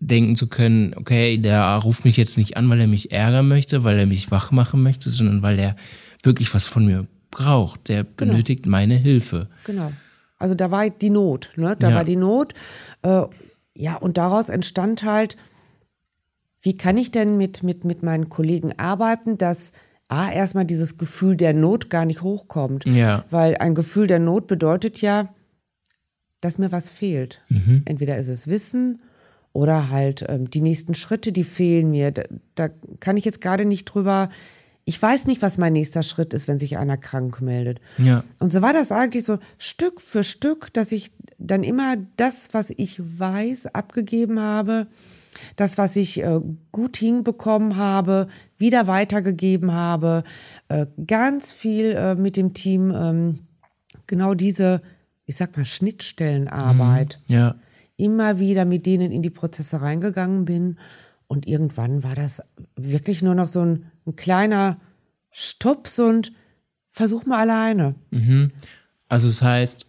denken 0.00 0.36
zu 0.36 0.48
können, 0.48 0.94
okay, 0.96 1.38
der 1.38 1.76
ruft 1.76 2.04
mich 2.04 2.16
jetzt 2.16 2.38
nicht 2.38 2.56
an, 2.56 2.68
weil 2.70 2.80
er 2.80 2.86
mich 2.86 3.12
ärgern 3.12 3.48
möchte, 3.48 3.84
weil 3.84 3.98
er 3.98 4.06
mich 4.06 4.30
wach 4.30 4.52
machen 4.52 4.82
möchte, 4.82 5.10
sondern 5.10 5.42
weil 5.42 5.58
er 5.58 5.76
wirklich 6.22 6.52
was 6.54 6.66
von 6.66 6.86
mir 6.86 7.06
braucht. 7.30 7.88
Der 7.88 8.04
genau. 8.04 8.32
benötigt 8.32 8.66
meine 8.66 8.94
Hilfe. 8.94 9.48
Genau. 9.64 9.92
Also 10.38 10.54
da 10.54 10.70
war 10.70 10.88
die 10.88 11.10
Not, 11.10 11.50
ne? 11.56 11.76
Da 11.78 11.90
ja. 11.90 11.96
war 11.96 12.04
die 12.04 12.16
Not. 12.16 12.54
Äh, 13.02 13.22
ja, 13.74 13.96
und 13.96 14.18
daraus 14.18 14.48
entstand 14.48 15.02
halt, 15.02 15.36
wie 16.60 16.76
kann 16.76 16.96
ich 16.96 17.10
denn 17.10 17.36
mit, 17.36 17.62
mit, 17.62 17.84
mit 17.84 18.02
meinen 18.02 18.28
Kollegen 18.28 18.78
arbeiten, 18.78 19.38
dass 19.38 19.72
A, 20.08 20.30
erstmal 20.30 20.64
dieses 20.64 20.96
Gefühl 20.96 21.36
der 21.36 21.52
Not 21.52 21.90
gar 21.90 22.06
nicht 22.06 22.22
hochkommt. 22.22 22.86
Ja. 22.86 23.24
Weil 23.30 23.58
ein 23.58 23.74
Gefühl 23.74 24.06
der 24.06 24.18
Not 24.18 24.46
bedeutet 24.46 25.02
ja, 25.02 25.34
dass 26.40 26.56
mir 26.56 26.72
was 26.72 26.88
fehlt. 26.88 27.42
Mhm. 27.48 27.82
Entweder 27.84 28.16
ist 28.16 28.28
es 28.28 28.46
Wissen 28.46 29.02
oder 29.52 29.90
halt 29.90 30.24
ähm, 30.28 30.48
die 30.48 30.62
nächsten 30.62 30.94
Schritte, 30.94 31.30
die 31.30 31.44
fehlen 31.44 31.90
mir. 31.90 32.10
Da, 32.10 32.22
da 32.54 32.68
kann 33.00 33.18
ich 33.18 33.24
jetzt 33.26 33.42
gerade 33.42 33.66
nicht 33.66 33.84
drüber. 33.84 34.30
Ich 34.86 35.00
weiß 35.00 35.26
nicht, 35.26 35.42
was 35.42 35.58
mein 35.58 35.74
nächster 35.74 36.02
Schritt 36.02 36.32
ist, 36.32 36.48
wenn 36.48 36.58
sich 36.58 36.78
einer 36.78 36.96
krank 36.96 37.42
meldet. 37.42 37.78
Ja. 37.98 38.24
Und 38.40 38.50
so 38.50 38.62
war 38.62 38.72
das 38.72 38.90
eigentlich 38.90 39.24
so 39.24 39.38
Stück 39.58 40.00
für 40.00 40.24
Stück, 40.24 40.72
dass 40.72 40.90
ich 40.90 41.12
dann 41.36 41.64
immer 41.64 41.96
das, 42.16 42.48
was 42.52 42.72
ich 42.74 42.98
weiß, 42.98 43.74
abgegeben 43.74 44.40
habe 44.40 44.86
das, 45.56 45.78
was 45.78 45.96
ich 45.96 46.22
äh, 46.22 46.40
gut 46.72 46.96
hinbekommen 46.96 47.76
habe, 47.76 48.28
wieder 48.56 48.86
weitergegeben 48.86 49.72
habe, 49.72 50.24
äh, 50.68 50.86
ganz 51.06 51.52
viel 51.52 51.92
äh, 51.92 52.14
mit 52.14 52.36
dem 52.36 52.54
Team, 52.54 52.92
ähm, 52.94 53.38
genau 54.06 54.34
diese, 54.34 54.82
ich 55.26 55.36
sag 55.36 55.56
mal, 55.56 55.64
Schnittstellenarbeit. 55.64 57.20
Mhm, 57.28 57.34
ja. 57.34 57.54
Immer 57.96 58.38
wieder 58.38 58.64
mit 58.64 58.86
denen 58.86 59.10
in 59.10 59.22
die 59.22 59.30
Prozesse 59.30 59.80
reingegangen 59.80 60.44
bin. 60.44 60.78
Und 61.26 61.46
irgendwann 61.46 62.02
war 62.02 62.14
das 62.14 62.42
wirklich 62.76 63.22
nur 63.22 63.34
noch 63.34 63.48
so 63.48 63.60
ein, 63.60 63.86
ein 64.06 64.16
kleiner 64.16 64.78
Stups 65.30 65.98
und 65.98 66.32
versuch 66.86 67.26
mal 67.26 67.40
alleine. 67.40 67.94
Mhm. 68.10 68.52
Also 69.08 69.28
es 69.28 69.40
das 69.40 69.48
heißt, 69.48 69.86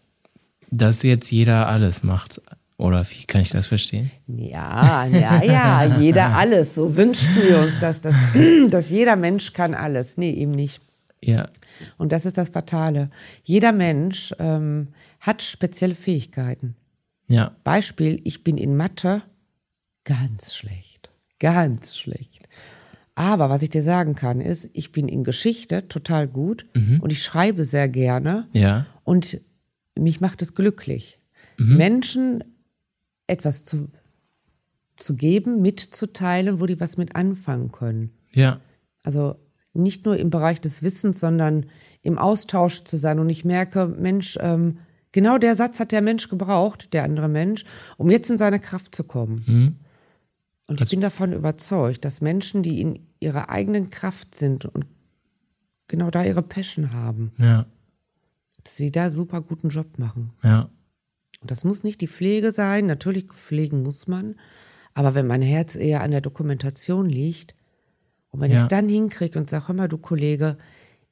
dass 0.71 1.03
jetzt 1.03 1.31
jeder 1.31 1.67
alles 1.67 2.03
macht. 2.03 2.41
Oder 2.79 3.05
wie 3.09 3.25
kann 3.25 3.41
ich 3.41 3.49
das 3.49 3.67
verstehen? 3.67 4.09
Ja, 4.25 5.05
ja, 5.05 5.43
ja, 5.43 5.99
jeder 5.99 6.27
alles. 6.37 6.75
So 6.75 6.95
wünschten 6.95 7.43
wir 7.43 7.59
uns 7.59 7.77
das, 7.77 7.99
dass, 7.99 8.15
dass 8.69 8.89
jeder 8.89 9.17
Mensch 9.17 9.51
kann 9.51 9.73
alles. 9.73 10.15
Nee, 10.15 10.31
eben 10.31 10.51
nicht. 10.53 10.79
Ja. 11.21 11.49
Und 11.97 12.13
das 12.13 12.25
ist 12.25 12.37
das 12.37 12.47
Fatale. 12.47 13.09
Jeder 13.43 13.73
Mensch 13.73 14.33
ähm, 14.39 14.87
hat 15.19 15.41
spezielle 15.41 15.93
Fähigkeiten. 15.93 16.77
Ja. 17.27 17.51
Beispiel, 17.65 18.21
ich 18.23 18.45
bin 18.45 18.57
in 18.57 18.77
Mathe 18.77 19.23
ganz 20.05 20.55
schlecht. 20.55 21.09
Ganz 21.39 21.97
schlecht. 21.97 22.47
Aber 23.13 23.49
was 23.49 23.61
ich 23.61 23.71
dir 23.71 23.83
sagen 23.83 24.15
kann, 24.15 24.39
ist, 24.39 24.69
ich 24.71 24.93
bin 24.93 25.09
in 25.09 25.25
Geschichte 25.25 25.89
total 25.89 26.29
gut 26.29 26.65
mhm. 26.73 27.01
und 27.01 27.11
ich 27.11 27.23
schreibe 27.23 27.65
sehr 27.65 27.89
gerne. 27.89 28.47
Ja. 28.53 28.85
Und 29.03 29.41
mich 29.97 30.21
macht 30.21 30.41
es 30.41 30.55
glücklich. 30.55 31.19
Mhm. 31.57 31.75
Menschen 31.75 32.43
etwas 33.29 33.63
zu, 33.63 33.89
zu 34.95 35.15
geben, 35.15 35.61
mitzuteilen, 35.61 36.59
wo 36.59 36.65
die 36.65 36.79
was 36.79 36.97
mit 36.97 37.15
anfangen 37.15 37.71
können. 37.71 38.11
Ja. 38.33 38.59
Also 39.03 39.35
nicht 39.73 40.05
nur 40.05 40.17
im 40.17 40.29
Bereich 40.29 40.59
des 40.61 40.81
Wissens, 40.83 41.19
sondern 41.19 41.67
im 42.01 42.17
Austausch 42.17 42.83
zu 42.83 42.97
sein. 42.97 43.19
Und 43.19 43.29
ich 43.29 43.45
merke, 43.45 43.87
Mensch, 43.87 44.37
ähm, 44.41 44.79
genau 45.11 45.37
der 45.37 45.55
Satz 45.55 45.79
hat 45.79 45.91
der 45.91 46.01
Mensch 46.01 46.29
gebraucht, 46.29 46.93
der 46.93 47.03
andere 47.03 47.29
Mensch, 47.29 47.65
um 47.97 48.09
jetzt 48.09 48.29
in 48.29 48.37
seine 48.37 48.59
Kraft 48.59 48.95
zu 48.95 49.03
kommen. 49.03 49.43
Mhm. 49.45 49.75
Und 50.67 50.81
ich 50.81 50.89
bin 50.91 51.01
davon 51.01 51.33
überzeugt, 51.33 52.05
dass 52.05 52.21
Menschen, 52.21 52.61
die 52.61 52.79
in 52.79 52.99
ihrer 53.19 53.49
eigenen 53.49 53.89
Kraft 53.89 54.35
sind 54.35 54.65
und 54.65 54.85
genau 55.87 56.11
da 56.11 56.23
ihre 56.23 56.43
Passion 56.43 56.93
haben, 56.93 57.31
ja. 57.37 57.65
dass 58.63 58.75
sie 58.75 58.91
da 58.91 59.09
super 59.09 59.41
guten 59.41 59.69
Job 59.69 59.97
machen. 59.97 60.31
Ja. 60.43 60.69
Das 61.41 61.63
muss 61.63 61.83
nicht 61.83 62.01
die 62.01 62.07
Pflege 62.07 62.51
sein, 62.51 62.85
natürlich 62.85 63.25
pflegen 63.25 63.83
muss 63.83 64.07
man, 64.07 64.35
aber 64.93 65.15
wenn 65.15 65.27
mein 65.27 65.41
Herz 65.41 65.75
eher 65.75 66.01
an 66.01 66.11
der 66.11 66.21
Dokumentation 66.21 67.07
liegt 67.09 67.55
und 68.29 68.41
wenn 68.41 68.51
ja. 68.51 68.57
ich 68.57 68.63
es 68.63 68.67
dann 68.67 68.89
hinkriege 68.89 69.39
und 69.39 69.49
sage, 69.49 69.69
hör 69.69 69.75
mal, 69.75 69.87
du 69.87 69.97
Kollege, 69.97 70.57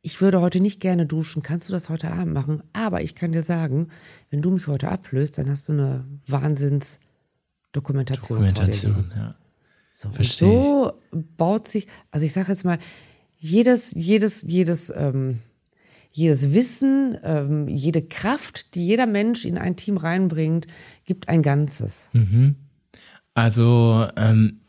ich 0.02 0.22
würde 0.22 0.42
heute 0.42 0.60
nicht 0.60 0.80
gerne 0.80 1.06
duschen, 1.06 1.42
kannst 1.42 1.70
du 1.70 1.74
das 1.74 1.90
heute 1.90 2.12
Abend 2.12 2.34
machen? 2.34 2.64
Aber 2.74 3.02
ich 3.02 3.16
kann 3.16 3.32
dir 3.32 3.44
sagen, 3.44 3.90
wenn 4.30 4.42
du 4.42 4.52
mich 4.52 4.68
heute 4.68 4.90
ablöst, 4.90 5.38
dann 5.38 5.50
hast 5.50 5.70
du 5.70 5.74
eine 5.74 6.06
Wahnsinns 6.28 7.00
Dokumentation. 7.72 8.40
Dokumentation, 8.40 9.12
ja. 9.16 9.36
So, 9.92 10.12
so 10.22 10.94
baut 11.12 11.68
sich, 11.68 11.88
also 12.12 12.26
ich 12.26 12.34
sage 12.34 12.52
jetzt 12.52 12.64
mal, 12.64 12.78
jedes, 13.38 13.92
jedes, 13.96 14.44
jedes 14.44 14.92
ähm, 14.96 15.40
jedes 16.18 16.52
Wissen, 16.52 17.16
ähm, 17.24 17.68
jede 17.68 18.02
Kraft, 18.02 18.74
die 18.74 18.88
jeder 18.88 19.06
Mensch 19.06 19.46
in 19.46 19.56
ein 19.60 19.76
Team 19.76 19.98
reinbringt, 19.98 20.66
gibt 21.06 21.30
ein 21.30 21.44
Ganzes. 21.44 22.10
Mhm. 22.12 22.56
Also 23.36 24.08
ähm, 24.16 24.62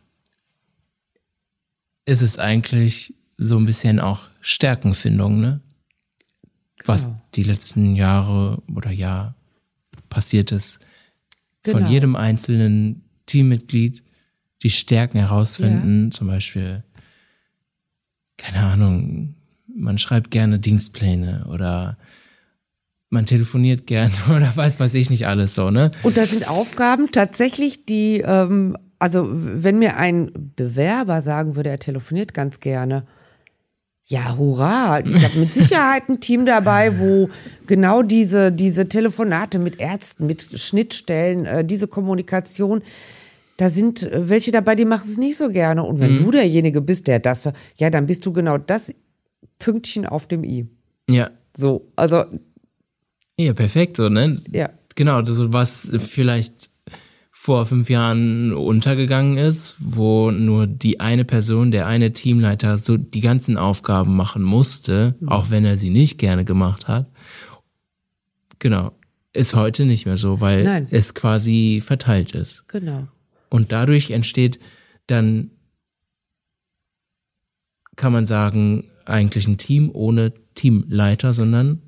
ist 2.05 2.21
es 2.21 2.39
eigentlich 2.39 3.15
so 3.39 3.57
ein 3.57 3.65
bisschen 3.65 3.99
auch 3.99 4.25
Stärkenfindung, 4.43 5.41
ne? 5.41 5.61
Was 6.85 7.05
genau. 7.05 7.23
die 7.35 7.43
letzten 7.45 7.97
Jahre 7.97 8.63
oder 8.75 8.91
Jahr 8.91 9.35
passiert 10.11 10.53
ist. 10.53 10.81
Genau. 11.63 11.79
Von 11.79 11.89
jedem 11.89 12.15
einzelnen 12.15 13.05
Teammitglied 13.25 14.05
die 14.63 14.71
Stärken 14.71 15.19
herausfinden, 15.19 16.05
ja. 16.05 16.11
zum 16.11 16.27
Beispiel, 16.27 16.85
keine 18.37 18.65
Ahnung, 18.65 19.28
man 19.79 19.99
schreibt 19.99 20.31
gerne 20.31 20.59
Dienstpläne 20.59 21.47
oder 21.53 21.97
man 23.11 23.27
telefoniert 23.27 23.87
gerne 23.87 24.13
oder 24.35 24.55
weiß 24.55 24.81
weiß 24.81 24.95
ich 24.95 25.11
nicht 25.11 25.27
alles 25.27 25.55
so, 25.55 25.71
ne? 25.71 25.91
Und 26.03 26.17
da 26.17 26.27
sind 26.27 26.49
Aufgaben 26.49 27.11
tatsächlich, 27.13 27.87
die 27.87 28.21
ähm, 28.21 28.77
also 28.99 29.27
wenn 29.31 29.79
mir 29.79 29.97
ein 29.97 30.53
Bewerber 30.57 31.23
sagen 31.23 31.57
würde, 31.57 31.71
er 31.71 31.79
telefoniert 31.79 32.35
ganz 32.35 32.61
gerne, 32.61 33.05
ja, 34.05 34.37
hurra. 34.37 35.01
Ich 35.01 35.23
habe 35.23 35.39
mit 35.39 35.53
Sicherheit 35.53 36.09
ein 36.09 36.21
Team 36.21 36.47
dabei, 36.47 36.99
wo 36.99 37.29
genau 37.67 38.03
diese, 38.03 38.51
diese 38.51 38.89
Telefonate 38.89 39.59
mit 39.59 39.81
Ärzten, 39.81 40.27
mit 40.27 40.49
Schnittstellen, 40.59 41.45
äh, 41.45 41.65
diese 41.65 41.89
Kommunikation, 41.89 42.83
da 43.59 43.69
sind 43.69 44.03
äh, 44.05 44.29
welche 44.29 44.51
dabei, 44.51 44.75
die 44.75 44.87
machen 44.87 45.09
es 45.09 45.19
nicht 45.19 45.37
so 45.37 45.51
gerne. 45.51 45.85
Und 45.85 46.01
wenn 46.01 46.15
mhm. 46.15 46.25
du 46.25 46.31
derjenige 46.31 46.81
bist, 46.81 47.07
der 47.07 47.19
das, 47.19 47.51
ja, 47.77 47.91
dann 47.91 48.07
bist 48.07 48.25
du 48.25 48.33
genau 48.33 48.57
das 48.57 48.93
Pünktchen 49.59 50.07
auf 50.07 50.27
dem 50.27 50.45
I. 50.45 50.69
Ja. 51.09 51.31
So, 51.57 51.91
also. 51.97 52.25
Ja, 53.39 53.53
perfekt, 53.53 53.97
so, 53.97 54.09
ne? 54.09 54.43
Ja. 54.51 54.71
Genau, 54.95 55.25
so 55.25 55.53
was 55.53 55.91
vielleicht 55.99 56.71
vor 57.49 57.67
fünf 57.67 57.89
Jahren 57.89 58.53
untergegangen 58.53 59.39
ist, 59.39 59.77
wo 59.79 60.33
nur 60.33 60.67
die 60.67 60.99
eine 60.99 61.25
Person, 61.25 61.71
der 61.71 61.87
eine 61.87 62.13
Teamleiter 62.13 62.77
so 62.79 62.97
die 62.97 63.21
ganzen 63.21 63.57
Aufgaben 63.57 64.17
machen 64.17 64.43
musste, 64.43 65.15
mhm. 65.21 65.29
auch 65.29 65.49
wenn 65.49 65.65
er 65.65 65.79
sie 65.79 65.91
nicht 65.91 66.19
gerne 66.19 66.45
gemacht 66.45 66.89
hat. 66.89 67.07
Genau. 68.59 68.93
Ist 69.33 69.55
heute 69.55 69.87
nicht 69.87 70.05
mehr 70.05 70.17
so, 70.17 70.41
weil 70.41 70.65
Nein. 70.65 70.89
es 70.91 71.15
quasi 71.15 71.81
verteilt 71.83 72.35
ist. 72.35 72.67
Genau. 72.69 73.07
Und 73.51 73.73
dadurch 73.73 74.11
entsteht 74.11 74.59
dann, 75.07 75.53
kann 77.95 78.13
man 78.13 78.27
sagen, 78.27 78.91
eigentlich 79.09 79.47
ein 79.49 79.59
Team 79.59 79.91
ohne 79.93 80.33
Teamleiter, 80.55 81.33
sondern 81.33 81.83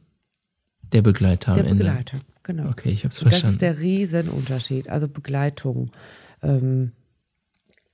der 0.92 1.02
Begleiter 1.02 1.54
der 1.54 1.64
am 1.64 1.70
Ende. 1.70 1.84
Der 1.84 1.90
Begleiter. 1.92 2.18
Genau. 2.42 2.68
Okay, 2.70 2.90
ich 2.90 3.04
habe 3.04 3.12
es 3.12 3.20
verstanden. 3.20 3.46
Das 3.46 3.52
ist 3.52 3.62
der 3.62 3.78
Riesenunterschied. 3.78 4.88
Also 4.88 5.08
Begleitung. 5.08 5.90
Ähm, 6.42 6.92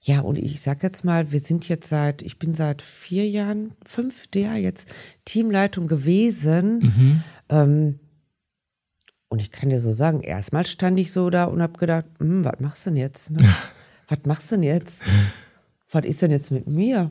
ja, 0.00 0.20
und 0.20 0.38
ich 0.38 0.60
sag 0.60 0.82
jetzt 0.82 1.04
mal, 1.04 1.32
wir 1.32 1.40
sind 1.40 1.68
jetzt 1.68 1.88
seit, 1.88 2.22
ich 2.22 2.38
bin 2.38 2.54
seit 2.54 2.80
vier 2.80 3.28
Jahren, 3.28 3.72
fünf 3.84 4.24
Jahr 4.34 4.56
jetzt 4.56 4.88
Teamleitung 5.24 5.88
gewesen. 5.88 6.78
Mhm. 6.78 7.22
Ähm, 7.48 7.98
und 9.28 9.42
ich 9.42 9.50
kann 9.50 9.68
dir 9.68 9.80
so 9.80 9.92
sagen, 9.92 10.20
erstmal 10.20 10.64
stand 10.64 11.00
ich 11.00 11.10
so 11.10 11.28
da 11.28 11.44
und 11.44 11.60
habe 11.60 11.78
gedacht, 11.78 12.06
hm, 12.18 12.44
was 12.44 12.60
machst 12.60 12.86
du 12.86 12.90
denn 12.90 12.98
jetzt? 12.98 13.30
Ne? 13.32 13.42
was 14.08 14.18
machst 14.24 14.50
du 14.50 14.54
denn 14.54 14.62
jetzt? 14.62 15.02
was 15.90 16.04
ist 16.04 16.22
denn 16.22 16.30
jetzt 16.30 16.52
mit 16.52 16.68
mir? 16.68 17.10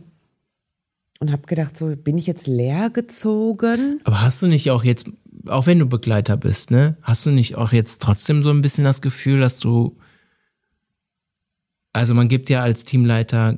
Und 1.19 1.31
habe 1.31 1.43
gedacht, 1.47 1.77
so 1.77 1.95
bin 1.95 2.17
ich 2.17 2.27
jetzt 2.27 2.45
leer 2.45 2.89
gezogen. 2.89 4.01
Aber 4.03 4.21
hast 4.21 4.41
du 4.41 4.47
nicht 4.47 4.69
auch 4.69 4.83
jetzt 4.83 5.07
auch 5.49 5.67
wenn 5.67 5.79
du 5.79 5.85
Begleiter 5.85 6.37
bist, 6.37 6.71
ne, 6.71 6.97
hast 7.01 7.25
du 7.25 7.31
nicht 7.31 7.55
auch 7.55 7.71
jetzt 7.71 8.01
trotzdem 8.01 8.43
so 8.43 8.49
ein 8.49 8.61
bisschen 8.61 8.83
das 8.83 9.01
Gefühl, 9.01 9.39
dass 9.39 9.59
du, 9.59 9.97
also 11.93 12.13
man 12.13 12.27
gibt 12.27 12.49
ja 12.49 12.61
als 12.61 12.83
Teamleiter, 12.83 13.57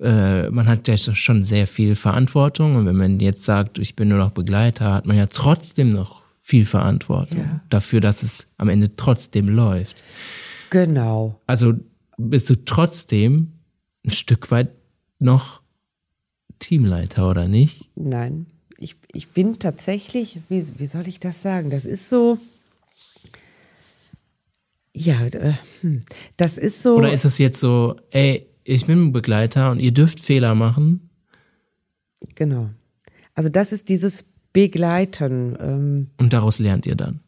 äh, 0.00 0.50
man 0.50 0.66
hat 0.66 0.88
ja 0.88 0.96
schon 0.96 1.44
sehr 1.44 1.66
viel 1.66 1.94
Verantwortung 1.94 2.76
und 2.76 2.86
wenn 2.86 2.96
man 2.96 3.20
jetzt 3.20 3.44
sagt, 3.44 3.78
ich 3.78 3.96
bin 3.96 4.08
nur 4.08 4.18
noch 4.18 4.30
Begleiter, 4.30 4.94
hat 4.94 5.06
man 5.06 5.16
ja 5.16 5.26
trotzdem 5.26 5.90
noch 5.90 6.22
viel 6.40 6.66
Verantwortung 6.66 7.40
ja. 7.40 7.60
dafür, 7.70 8.00
dass 8.00 8.22
es 8.22 8.46
am 8.58 8.68
Ende 8.68 8.96
trotzdem 8.96 9.48
läuft. 9.48 10.04
Genau. 10.70 11.40
Also 11.46 11.74
bist 12.18 12.50
du 12.50 12.64
trotzdem 12.64 13.52
ein 14.04 14.10
Stück 14.10 14.50
weit 14.50 14.70
noch 15.18 15.62
Teamleiter 16.64 17.28
oder 17.28 17.48
nicht? 17.48 17.90
Nein 17.94 18.46
ich, 18.78 18.96
ich 19.12 19.30
bin 19.30 19.58
tatsächlich, 19.58 20.38
wie, 20.48 20.66
wie 20.78 20.86
soll 20.86 21.08
ich 21.08 21.20
das 21.20 21.42
sagen? 21.42 21.70
Das 21.70 21.84
ist 21.84 22.08
so. 22.08 22.38
Ja, 24.92 25.26
äh, 25.26 25.54
hm, 25.80 26.02
das 26.36 26.58
ist 26.58 26.82
so. 26.82 26.96
Oder 26.96 27.12
ist 27.12 27.24
es 27.24 27.38
jetzt 27.38 27.58
so, 27.58 27.96
ey, 28.10 28.46
ich 28.62 28.86
bin 28.86 29.06
ein 29.06 29.12
Begleiter 29.12 29.70
und 29.70 29.80
ihr 29.80 29.92
dürft 29.92 30.20
Fehler 30.20 30.54
machen? 30.54 31.10
Genau. 32.34 32.70
Also 33.34 33.48
das 33.48 33.72
ist 33.72 33.88
dieses 33.88 34.24
Begleiten. 34.52 35.56
Ähm, 35.60 36.10
und 36.18 36.32
daraus 36.32 36.58
lernt 36.58 36.86
ihr 36.86 36.94
dann? 36.94 37.20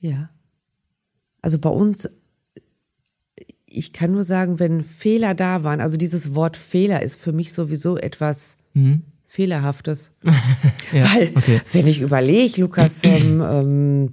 Ja. 0.00 0.30
Also 1.42 1.58
bei 1.58 1.70
uns, 1.70 2.08
ich 3.66 3.92
kann 3.92 4.12
nur 4.12 4.24
sagen, 4.24 4.58
wenn 4.58 4.82
Fehler 4.82 5.34
da 5.34 5.62
waren, 5.62 5.80
also 5.80 5.96
dieses 5.96 6.34
Wort 6.34 6.56
Fehler 6.56 7.02
ist 7.02 7.16
für 7.16 7.32
mich 7.32 7.52
sowieso 7.52 7.96
etwas 7.96 8.56
mhm. 8.76 9.02
Fehlerhaftes. 9.24 10.12
ja, 10.92 11.04
Weil, 11.14 11.32
okay. 11.34 11.60
wenn 11.72 11.86
ich 11.86 12.00
überlege, 12.00 12.60
Lukas, 12.60 13.00
ähm, 13.02 13.40
ähm, 13.50 14.12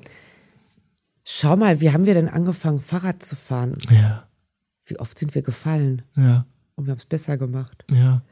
schau 1.23 1.55
mal, 1.55 1.79
wie 1.81 1.91
haben 1.91 2.05
wir 2.05 2.13
denn 2.13 2.27
angefangen, 2.29 2.79
Fahrrad 2.79 3.23
zu 3.23 3.35
fahren? 3.35 3.77
Ja. 3.91 4.27
Wie 4.85 4.99
oft 4.99 5.17
sind 5.17 5.35
wir 5.35 5.43
gefallen? 5.43 6.01
Ja. 6.15 6.45
Und 6.75 6.85
wir 6.85 6.91
haben 6.91 6.99
es 6.99 7.05
besser 7.05 7.37
gemacht. 7.37 7.85
Ja. 7.91 8.23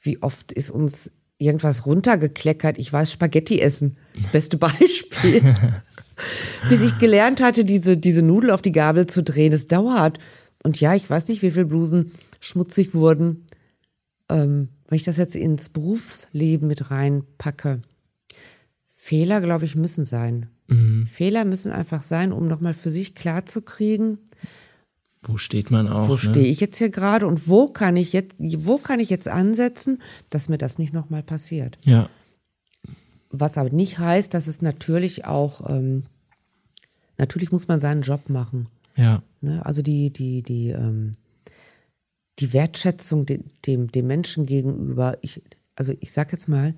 Wie 0.00 0.22
oft 0.22 0.52
ist 0.52 0.70
uns 0.70 1.12
irgendwas 1.38 1.86
runtergekleckert? 1.86 2.78
Ich 2.78 2.92
weiß, 2.92 3.12
Spaghetti 3.12 3.60
essen. 3.60 3.96
Beste 4.32 4.56
Beispiel. 4.56 5.42
Bis 6.68 6.82
ich 6.82 6.98
gelernt 6.98 7.40
hatte, 7.40 7.64
diese, 7.64 7.96
diese 7.96 8.22
Nudel 8.22 8.50
auf 8.50 8.62
die 8.62 8.72
Gabel 8.72 9.06
zu 9.06 9.22
drehen. 9.22 9.52
Es 9.52 9.68
dauert. 9.68 10.18
Und 10.62 10.80
ja, 10.80 10.94
ich 10.94 11.08
weiß 11.08 11.28
nicht, 11.28 11.42
wie 11.42 11.50
viele 11.50 11.66
Blusen 11.66 12.12
schmutzig 12.40 12.94
wurden. 12.94 13.46
Ähm, 14.30 14.68
wenn 14.88 14.96
ich 14.96 15.04
das 15.04 15.16
jetzt 15.16 15.36
ins 15.36 15.68
Berufsleben 15.68 16.66
mit 16.68 16.90
reinpacke, 16.90 17.82
Fehler, 18.88 19.40
glaube 19.40 19.64
ich, 19.64 19.76
müssen 19.76 20.04
sein. 20.04 20.48
Mhm. 20.68 21.06
Fehler 21.06 21.44
müssen 21.44 21.72
einfach 21.72 22.02
sein, 22.02 22.32
um 22.32 22.48
nochmal 22.48 22.74
für 22.74 22.90
sich 22.90 23.14
klarzukriegen, 23.14 24.18
wo 25.22 25.36
steht 25.36 25.70
man 25.70 25.86
auch? 25.86 26.08
Wo 26.08 26.14
ne? 26.14 26.18
stehe 26.18 26.46
ich 26.46 26.60
jetzt 26.60 26.78
hier 26.78 26.88
gerade 26.88 27.26
und 27.26 27.46
wo 27.48 27.68
kann 27.68 27.96
ich 27.96 28.12
jetzt, 28.12 28.36
wo 28.38 28.78
kann 28.78 29.00
ich 29.00 29.10
jetzt 29.10 29.28
ansetzen, 29.28 30.00
dass 30.30 30.48
mir 30.48 30.58
das 30.58 30.78
nicht 30.78 30.94
nochmal 30.94 31.22
passiert? 31.22 31.78
Ja. 31.84 32.08
Was 33.30 33.58
aber 33.58 33.70
nicht 33.70 33.98
heißt, 33.98 34.32
dass 34.32 34.46
es 34.46 34.62
natürlich 34.62 35.26
auch, 35.26 35.68
ähm, 35.68 36.04
natürlich 37.18 37.52
muss 37.52 37.68
man 37.68 37.80
seinen 37.80 38.02
Job 38.02 38.30
machen. 38.30 38.68
Ja. 38.96 39.22
Ne? 39.40 39.64
Also 39.64 39.82
die, 39.82 40.10
die, 40.10 40.42
die, 40.42 40.68
ähm, 40.70 41.12
die 42.40 42.52
Wertschätzung 42.52 43.26
dem, 43.26 43.44
dem, 43.66 43.92
dem 43.92 44.06
Menschen 44.06 44.46
gegenüber, 44.46 45.18
ich, 45.20 45.42
also 45.76 45.94
ich 46.00 46.12
sag 46.12 46.32
jetzt 46.32 46.48
mal, 46.48 46.74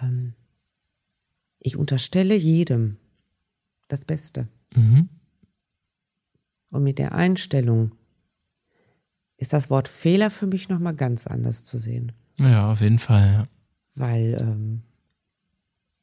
ähm, 0.00 0.32
ich 1.58 1.76
unterstelle 1.76 2.34
jedem 2.34 2.98
das 3.88 4.04
Beste. 4.04 4.48
Mhm. 4.74 5.08
Und 6.70 6.82
mit 6.82 6.98
der 6.98 7.12
Einstellung 7.12 7.92
ist 9.36 9.52
das 9.52 9.70
Wort 9.70 9.88
Fehler 9.88 10.30
für 10.30 10.46
mich 10.46 10.68
nochmal 10.68 10.94
ganz 10.94 11.26
anders 11.26 11.64
zu 11.64 11.78
sehen. 11.78 12.12
Ja, 12.36 12.70
auf 12.70 12.80
jeden 12.80 12.98
Fall, 12.98 13.32
ja. 13.32 13.48
Weil, 13.94 14.36
ähm, 14.40 14.82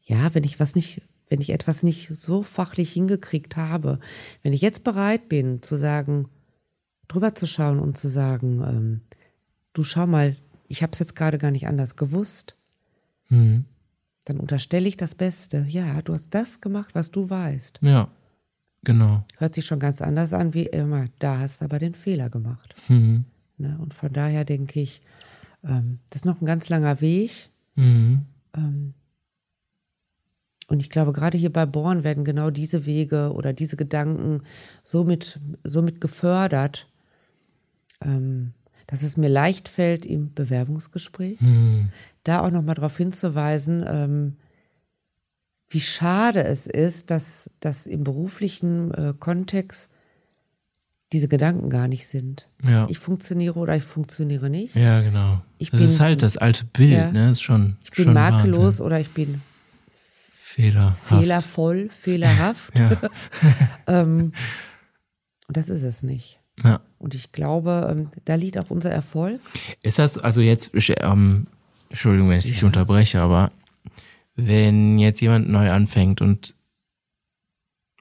ja, 0.01 0.33
wenn 0.33 0.43
ich 0.43 0.59
was 0.59 0.75
nicht, 0.75 1.01
wenn 1.29 1.41
ich 1.41 1.49
etwas 1.49 1.83
nicht 1.83 2.07
so 2.09 2.41
fachlich 2.43 2.91
hingekriegt 2.93 3.55
habe, 3.55 3.99
wenn 4.43 4.53
ich 4.53 4.61
jetzt 4.61 4.83
bereit 4.83 5.29
bin 5.29 5.61
zu 5.61 5.75
sagen, 5.75 6.29
drüber 7.11 7.35
zu 7.35 7.45
schauen 7.45 7.79
und 7.79 7.97
zu 7.97 8.07
sagen, 8.07 8.61
ähm, 8.61 9.01
du 9.73 9.83
schau 9.83 10.07
mal, 10.07 10.37
ich 10.67 10.81
habe 10.83 10.93
es 10.93 10.99
jetzt 10.99 11.15
gerade 11.15 11.37
gar 11.37 11.51
nicht 11.51 11.67
anders 11.67 11.95
gewusst, 11.95 12.55
mhm. 13.29 13.65
dann 14.25 14.39
unterstelle 14.39 14.87
ich 14.87 14.97
das 14.97 15.15
Beste. 15.15 15.65
Ja, 15.67 16.01
du 16.01 16.13
hast 16.13 16.33
das 16.33 16.61
gemacht, 16.61 16.95
was 16.95 17.11
du 17.11 17.29
weißt. 17.29 17.79
Ja, 17.81 18.09
genau. 18.83 19.25
Hört 19.37 19.55
sich 19.55 19.65
schon 19.65 19.79
ganz 19.79 20.01
anders 20.01 20.33
an 20.33 20.53
wie 20.53 20.65
immer. 20.65 21.07
Da 21.19 21.39
hast 21.39 21.61
du 21.61 21.65
aber 21.65 21.79
den 21.79 21.95
Fehler 21.95 22.29
gemacht. 22.29 22.73
Mhm. 22.87 23.25
Ne? 23.57 23.77
Und 23.79 23.93
von 23.93 24.11
daher 24.13 24.45
denke 24.45 24.79
ich, 24.79 25.01
ähm, 25.63 25.99
das 26.09 26.21
ist 26.21 26.25
noch 26.25 26.41
ein 26.41 26.45
ganz 26.45 26.69
langer 26.69 27.01
Weg. 27.01 27.49
Mhm. 27.75 28.25
Ähm, 28.55 28.93
und 30.67 30.79
ich 30.79 30.89
glaube, 30.89 31.11
gerade 31.11 31.37
hier 31.37 31.51
bei 31.51 31.65
Born 31.65 32.05
werden 32.05 32.23
genau 32.23 32.49
diese 32.49 32.85
Wege 32.85 33.33
oder 33.33 33.51
diese 33.51 33.75
Gedanken 33.75 34.37
somit, 34.85 35.37
somit 35.65 35.99
gefördert, 35.99 36.87
ähm, 38.03 38.53
dass 38.87 39.03
es 39.03 39.15
mir 39.15 39.29
leicht 39.29 39.69
fällt 39.69 40.05
im 40.05 40.33
Bewerbungsgespräch, 40.33 41.39
hm. 41.39 41.89
da 42.23 42.41
auch 42.41 42.51
nochmal 42.51 42.75
darauf 42.75 42.97
hinzuweisen, 42.97 43.85
ähm, 43.87 44.35
wie 45.69 45.79
schade 45.79 46.43
es 46.43 46.67
ist, 46.67 47.09
dass, 47.11 47.49
dass 47.61 47.87
im 47.87 48.03
beruflichen 48.03 48.93
äh, 48.93 49.13
Kontext 49.17 49.89
diese 51.13 51.29
Gedanken 51.29 51.69
gar 51.69 51.87
nicht 51.87 52.07
sind. 52.07 52.49
Ja. 52.63 52.87
Ich 52.89 52.99
funktioniere 52.99 53.59
oder 53.59 53.75
ich 53.75 53.83
funktioniere 53.83 54.49
nicht. 54.49 54.75
Ja, 54.75 55.01
genau. 55.01 55.41
Ich 55.57 55.71
das 55.71 55.79
bin, 55.79 55.89
ist 55.89 55.99
halt 55.99 56.21
das 56.21 56.37
alte 56.37 56.65
Bild, 56.65 56.91
ja, 56.91 57.11
ne? 57.11 57.29
Das 57.29 57.31
ist 57.33 57.41
schon, 57.41 57.77
ich 57.83 57.91
bin 57.91 58.05
schon 58.05 58.13
makellos 58.13 58.57
Wahnsinn. 58.57 58.85
oder 58.85 58.99
ich 58.99 59.11
bin 59.11 59.41
fehlerhaft. 60.33 61.03
fehlervoll, 61.03 61.89
fehlerhaft. 61.89 62.73
ähm, 63.87 64.33
und 65.47 65.57
das 65.57 65.69
ist 65.69 65.83
es 65.83 66.03
nicht. 66.03 66.40
Ja. 66.63 66.81
Und 66.99 67.15
ich 67.15 67.31
glaube, 67.31 67.87
ähm, 67.89 68.11
da 68.25 68.35
liegt 68.35 68.57
auch 68.57 68.69
unser 68.69 68.91
Erfolg. 68.91 69.39
Ist 69.81 69.99
das, 69.99 70.17
also 70.17 70.41
jetzt, 70.41 70.71
ähm, 70.99 71.47
Entschuldigung, 71.89 72.29
wenn 72.29 72.39
ich 72.39 72.45
dich 72.45 72.63
unterbreche, 72.63 73.21
aber 73.21 73.51
wenn 74.35 74.99
jetzt 74.99 75.21
jemand 75.21 75.49
neu 75.49 75.71
anfängt 75.71 76.21
und 76.21 76.55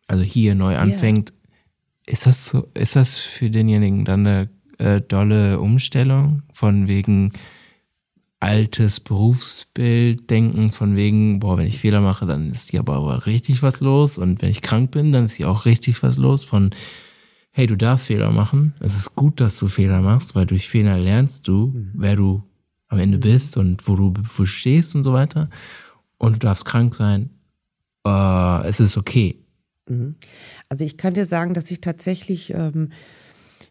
also 0.07 0.23
hier 0.23 0.55
neu 0.55 0.77
anfängt, 0.77 1.31
ja. 1.31 2.13
ist 2.13 2.27
das 2.27 2.47
so, 2.47 2.69
ist 2.75 2.97
das 2.97 3.19
für 3.19 3.51
denjenigen 3.51 4.05
dann 4.05 4.27
eine, 4.27 4.51
äh, 4.79 5.01
dolle 5.01 5.61
Umstellung 5.61 6.43
von 6.53 6.89
wegen 6.89 7.33
altes 8.41 9.01
Berufsbild 9.01 10.31
denken, 10.31 10.73
von 10.73 10.97
wegen, 10.97 11.41
boah, 11.41 11.59
wenn 11.59 11.67
ich 11.67 11.79
Fehler 11.79 12.01
mache, 12.01 12.25
dann 12.27 12.51
ist 12.51 12.71
hier 12.71 12.81
aber 12.81 13.27
richtig 13.27 13.63
was 13.63 13.81
los 13.81 14.17
und 14.17 14.41
wenn 14.41 14.51
ich 14.51 14.63
krank 14.63 14.91
bin, 14.91 15.13
dann 15.13 15.27
ist 15.27 15.35
hier 15.35 15.51
auch 15.51 15.67
richtig 15.67 16.03
was 16.03 16.17
los 16.17 16.45
von, 16.45 16.71
hey, 17.61 17.67
du 17.67 17.77
darfst 17.77 18.07
Fehler 18.07 18.31
machen, 18.31 18.73
es 18.81 18.97
ist 18.97 19.17
gut, 19.17 19.39
dass 19.39 19.59
du 19.59 19.69
Fehler 19.69 20.01
machst, 20.01 20.35
weil 20.35 20.47
durch 20.47 20.67
Fehler 20.67 20.97
lernst 20.97 21.47
du, 21.47 21.67
mhm. 21.67 21.91
wer 21.93 22.17
du 22.17 22.43
am 22.89 22.99
Ende 22.99 23.19
mhm. 23.19 23.21
bist 23.21 23.59
und 23.59 23.87
wo 23.87 23.97
du, 23.97 24.15
wo 24.35 24.47
stehst 24.47 24.95
und 24.95 25.03
so 25.03 25.13
weiter 25.13 25.51
und 26.17 26.37
du 26.37 26.39
darfst 26.39 26.65
krank 26.65 26.95
sein, 26.95 27.29
äh, 28.07 28.67
es 28.67 28.81
ist 28.81 28.97
okay. 28.97 29.45
Mhm. 29.91 30.15
Also 30.71 30.87
ich 30.87 30.97
kann 30.97 31.13
dir 31.13 31.27
sagen, 31.27 31.53
dass 31.53 31.71
ich 31.71 31.83
tatsächlich 31.83 32.55
ähm, 32.55 32.93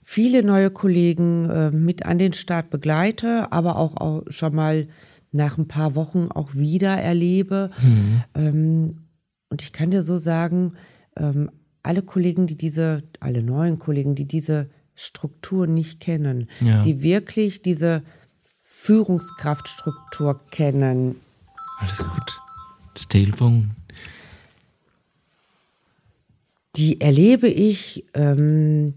viele 0.04 0.44
neue 0.44 0.70
Kollegen 0.70 1.50
äh, 1.50 1.72
mit 1.72 2.06
an 2.06 2.20
den 2.20 2.34
Start 2.34 2.70
begleite, 2.70 3.52
aber 3.52 3.78
auch, 3.78 3.98
auch, 3.98 4.22
schon 4.30 4.54
mal 4.54 4.88
nach 5.32 5.58
ein 5.58 5.68
paar 5.68 5.96
Wochen 5.96 6.28
auch 6.30 6.54
wieder 6.54 6.96
erlebe. 6.96 7.72
Mhm. 7.82 8.24
Ähm, 8.36 8.92
und 9.50 9.64
ich 9.64 9.74
kann 9.74 9.90
dir 9.90 10.04
so 10.04 10.18
sagen, 10.18 10.74
ähm, 11.18 11.50
alle 11.90 12.02
Kollegen, 12.02 12.48
die 12.48 12.56
diese, 12.56 13.04
alle 13.20 13.44
neuen 13.44 13.80
Kollegen, 13.80 14.16
die 14.16 14.26
diese 14.26 14.70
Struktur 14.96 15.68
nicht 15.68 16.00
kennen, 16.00 16.50
ja. 16.62 16.82
die 16.84 17.02
wirklich 17.02 17.62
diese 17.62 18.04
Führungskraftstruktur 18.62 20.40
kennen. 20.52 21.16
Alles 21.80 21.98
gut. 21.98 22.42
Das 22.94 23.08
Telefon. 23.08 23.72
Die 26.76 27.02
erlebe 27.02 27.48
ich 27.48 28.06
ähm, 28.14 28.94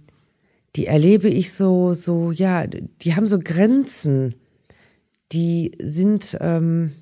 die 0.76 0.86
erlebe 0.86 1.28
ich 1.28 1.52
so, 1.52 1.92
so, 1.92 2.30
ja, 2.30 2.66
die 2.66 3.14
haben 3.14 3.26
so 3.26 3.38
Grenzen, 3.38 4.34
die 5.32 5.72
sind, 5.78 6.36
ähm, 6.40 6.92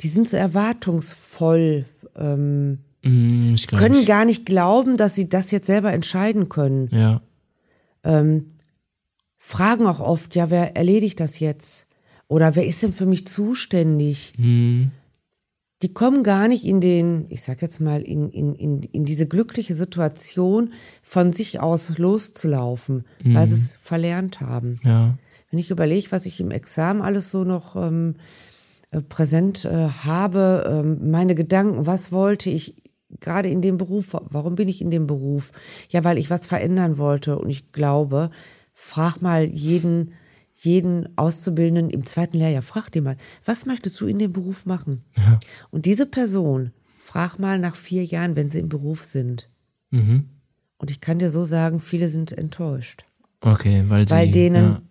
die 0.00 0.08
sind 0.08 0.28
so 0.28 0.36
erwartungsvoll, 0.36 1.86
ähm, 2.16 2.78
mm, 3.04 3.54
können 3.68 3.96
nicht. 3.96 4.08
gar 4.08 4.24
nicht 4.24 4.46
glauben, 4.46 4.96
dass 4.96 5.14
sie 5.14 5.28
das 5.28 5.50
jetzt 5.50 5.66
selber 5.66 5.92
entscheiden 5.92 6.48
können. 6.48 6.88
Ja. 6.92 7.20
Ähm, 8.02 8.46
fragen 9.38 9.86
auch 9.86 10.00
oft, 10.00 10.34
ja, 10.34 10.50
wer 10.50 10.76
erledigt 10.76 11.20
das 11.20 11.40
jetzt? 11.40 11.86
Oder 12.28 12.56
wer 12.56 12.66
ist 12.66 12.82
denn 12.82 12.92
für 12.92 13.06
mich 13.06 13.26
zuständig? 13.26 14.32
Mhm 14.36 14.90
die 15.84 15.92
kommen 15.92 16.22
gar 16.22 16.48
nicht 16.48 16.64
in 16.64 16.80
den, 16.80 17.26
ich 17.28 17.42
sag 17.42 17.60
jetzt 17.60 17.78
mal, 17.78 18.00
in, 18.00 18.30
in, 18.30 18.54
in, 18.54 18.82
in 18.84 19.04
diese 19.04 19.26
glückliche 19.26 19.74
Situation, 19.74 20.72
von 21.02 21.30
sich 21.30 21.60
aus 21.60 21.98
loszulaufen, 21.98 23.04
mhm. 23.22 23.34
weil 23.34 23.48
sie 23.48 23.54
es 23.54 23.76
verlernt 23.82 24.40
haben. 24.40 24.80
Ja. 24.82 25.18
Wenn 25.50 25.58
ich 25.58 25.70
überlege, 25.70 26.10
was 26.10 26.24
ich 26.24 26.40
im 26.40 26.50
Examen 26.50 27.02
alles 27.02 27.30
so 27.30 27.44
noch 27.44 27.76
ähm, 27.76 28.14
äh, 28.92 29.02
präsent 29.02 29.66
äh, 29.66 29.88
habe, 29.88 30.64
ähm, 30.66 31.10
meine 31.10 31.34
Gedanken, 31.34 31.86
was 31.86 32.12
wollte 32.12 32.48
ich 32.48 32.76
gerade 33.20 33.48
in 33.48 33.62
dem 33.62 33.78
Beruf, 33.78 34.16
warum 34.20 34.54
bin 34.54 34.68
ich 34.68 34.80
in 34.80 34.90
dem 34.90 35.06
Beruf? 35.06 35.52
Ja, 35.88 36.04
weil 36.04 36.18
ich 36.18 36.30
was 36.30 36.46
verändern 36.46 36.98
wollte 36.98 37.38
und 37.38 37.50
ich 37.50 37.72
glaube, 37.72 38.30
frag 38.72 39.22
mal 39.22 39.44
jeden, 39.44 40.12
jeden 40.54 41.16
Auszubildenden 41.16 41.90
im 41.90 42.06
zweiten 42.06 42.38
Lehrjahr, 42.38 42.62
frag 42.62 42.90
dir 42.90 43.02
mal, 43.02 43.16
was 43.44 43.66
möchtest 43.66 44.00
du 44.00 44.06
in 44.06 44.18
dem 44.18 44.32
Beruf 44.32 44.66
machen? 44.66 45.02
Ja. 45.16 45.38
Und 45.70 45.86
diese 45.86 46.06
Person, 46.06 46.72
frag 46.98 47.38
mal 47.38 47.58
nach 47.58 47.76
vier 47.76 48.04
Jahren, 48.04 48.36
wenn 48.36 48.50
sie 48.50 48.60
im 48.60 48.68
Beruf 48.68 49.04
sind. 49.04 49.48
Mhm. 49.90 50.28
Und 50.78 50.90
ich 50.90 51.00
kann 51.00 51.18
dir 51.18 51.30
so 51.30 51.44
sagen, 51.44 51.80
viele 51.80 52.08
sind 52.08 52.32
enttäuscht. 52.32 53.04
Okay, 53.40 53.84
weil 53.88 54.08
sie. 54.08 54.14
Weil 54.14 54.30
denen 54.30 54.64
ja. 54.64 54.82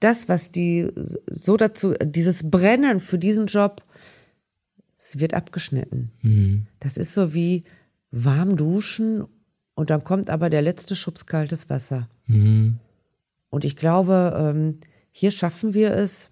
das, 0.00 0.28
was 0.28 0.50
die 0.50 0.88
so 1.30 1.56
dazu, 1.56 1.94
dieses 2.02 2.50
Brennen 2.50 3.00
für 3.00 3.18
diesen 3.18 3.46
Job, 3.46 3.82
es 4.96 5.18
wird 5.18 5.34
abgeschnitten. 5.34 6.10
Mhm. 6.22 6.66
Das 6.80 6.96
ist 6.96 7.12
so 7.12 7.34
wie 7.34 7.64
warm 8.10 8.56
duschen 8.56 9.24
und 9.74 9.90
dann 9.90 10.04
kommt 10.04 10.30
aber 10.30 10.50
der 10.50 10.62
letzte 10.62 10.96
Schubs 10.96 11.26
kaltes 11.26 11.68
Wasser. 11.68 12.08
Mhm. 12.26 12.78
Und 13.50 13.64
ich 13.64 13.76
glaube, 13.76 14.34
ähm, 14.36 14.76
hier 15.12 15.30
schaffen 15.30 15.74
wir 15.74 15.92
es, 15.92 16.30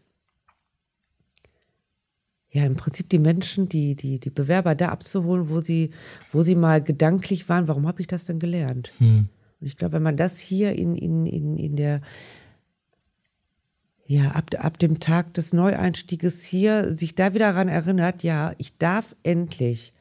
ja, 2.50 2.64
im 2.64 2.76
Prinzip 2.76 3.08
die 3.08 3.18
Menschen, 3.18 3.68
die, 3.68 3.96
die, 3.96 4.20
die 4.20 4.30
Bewerber 4.30 4.74
da 4.74 4.90
abzuholen, 4.90 5.48
wo 5.48 5.60
sie, 5.60 5.90
wo 6.32 6.42
sie 6.42 6.54
mal 6.54 6.80
gedanklich 6.82 7.48
waren, 7.48 7.66
warum 7.66 7.86
habe 7.88 8.00
ich 8.00 8.06
das 8.06 8.26
denn 8.26 8.38
gelernt? 8.38 8.92
Hm. 8.98 9.28
Und 9.60 9.66
ich 9.66 9.76
glaube, 9.76 9.94
wenn 9.94 10.02
man 10.04 10.16
das 10.16 10.38
hier 10.38 10.72
in, 10.72 10.94
in, 10.94 11.26
in, 11.26 11.56
in 11.56 11.76
der, 11.76 12.00
ja, 14.06 14.32
ab, 14.32 14.50
ab 14.58 14.78
dem 14.78 15.00
Tag 15.00 15.34
des 15.34 15.52
Neueinstieges 15.52 16.44
hier 16.44 16.94
sich 16.94 17.14
da 17.14 17.34
wieder 17.34 17.52
daran 17.52 17.68
erinnert, 17.68 18.22
ja, 18.22 18.52
ich 18.58 18.76
darf 18.76 19.16
endlich 19.22 19.92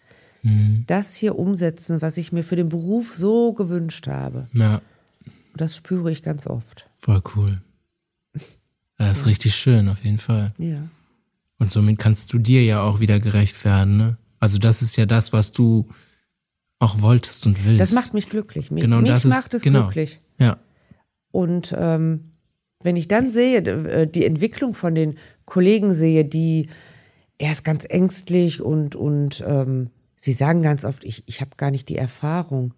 hm. 0.42 0.84
das 0.88 1.16
hier 1.16 1.38
umsetzen, 1.40 2.02
was 2.02 2.18
ich 2.18 2.32
mir 2.32 2.44
für 2.44 2.56
den 2.56 2.70
Beruf 2.70 3.14
so 3.14 3.54
gewünscht 3.54 4.08
habe. 4.08 4.48
Ja. 4.54 4.82
Und 5.26 5.62
das 5.62 5.76
spüre 5.76 6.12
ich 6.12 6.22
ganz 6.22 6.48
oft. 6.48 6.90
Voll 6.98 7.22
cool. 7.36 7.62
Das 8.98 9.18
ist 9.20 9.22
ja. 9.22 9.28
richtig 9.30 9.56
schön, 9.56 9.90
auf 9.90 10.04
jeden 10.04 10.18
Fall. 10.18 10.54
Ja. 10.58 10.90
Und 11.60 11.72
somit 11.72 12.00
kannst 12.00 12.34
du 12.34 12.40
dir 12.40 12.64
ja 12.64 12.82
auch 12.82 13.00
wieder 13.00 13.20
gerecht 13.20 13.64
werden, 13.64 13.98
ne? 13.98 14.18
Also 14.40 14.60
das 14.60 14.82
ist 14.82 14.98
ja 14.98 15.06
das, 15.06 15.32
was 15.32 15.54
du 15.54 15.88
auch 16.80 17.02
wolltest 17.02 17.46
und 17.46 17.64
willst. 17.64 17.80
Das 17.80 17.94
macht 17.94 18.14
mich 18.14 18.30
glücklich. 18.30 18.72
Mich, 18.72 18.84
genau, 18.84 19.00
mich 19.00 19.10
das 19.10 19.24
macht 19.24 19.54
ist, 19.54 19.60
es 19.60 19.62
genau. 19.62 19.84
glücklich. 19.84 20.20
Ja. 20.38 20.58
Und 21.32 21.74
ähm, 21.78 22.33
wenn 22.84 22.96
ich 22.96 23.08
dann 23.08 23.30
sehe, 23.30 23.60
äh, 23.60 24.08
die 24.08 24.26
Entwicklung 24.26 24.76
von 24.76 24.96
den 24.96 25.18
Kollegen 25.46 25.94
sehe, 25.94 26.26
die 26.26 26.70
erst 27.38 27.64
ganz 27.64 27.86
ängstlich 27.90 28.62
und, 28.62 28.96
und 28.96 29.44
ähm, 29.48 29.90
sie 30.16 30.34
sagen 30.34 30.62
ganz 30.62 30.86
oft, 30.86 31.04
ich, 31.04 31.24
ich 31.26 31.42
habe 31.42 31.52
gar 31.58 31.72
nicht 31.72 31.90
die 31.90 31.98
Erfahrung. 31.98 32.74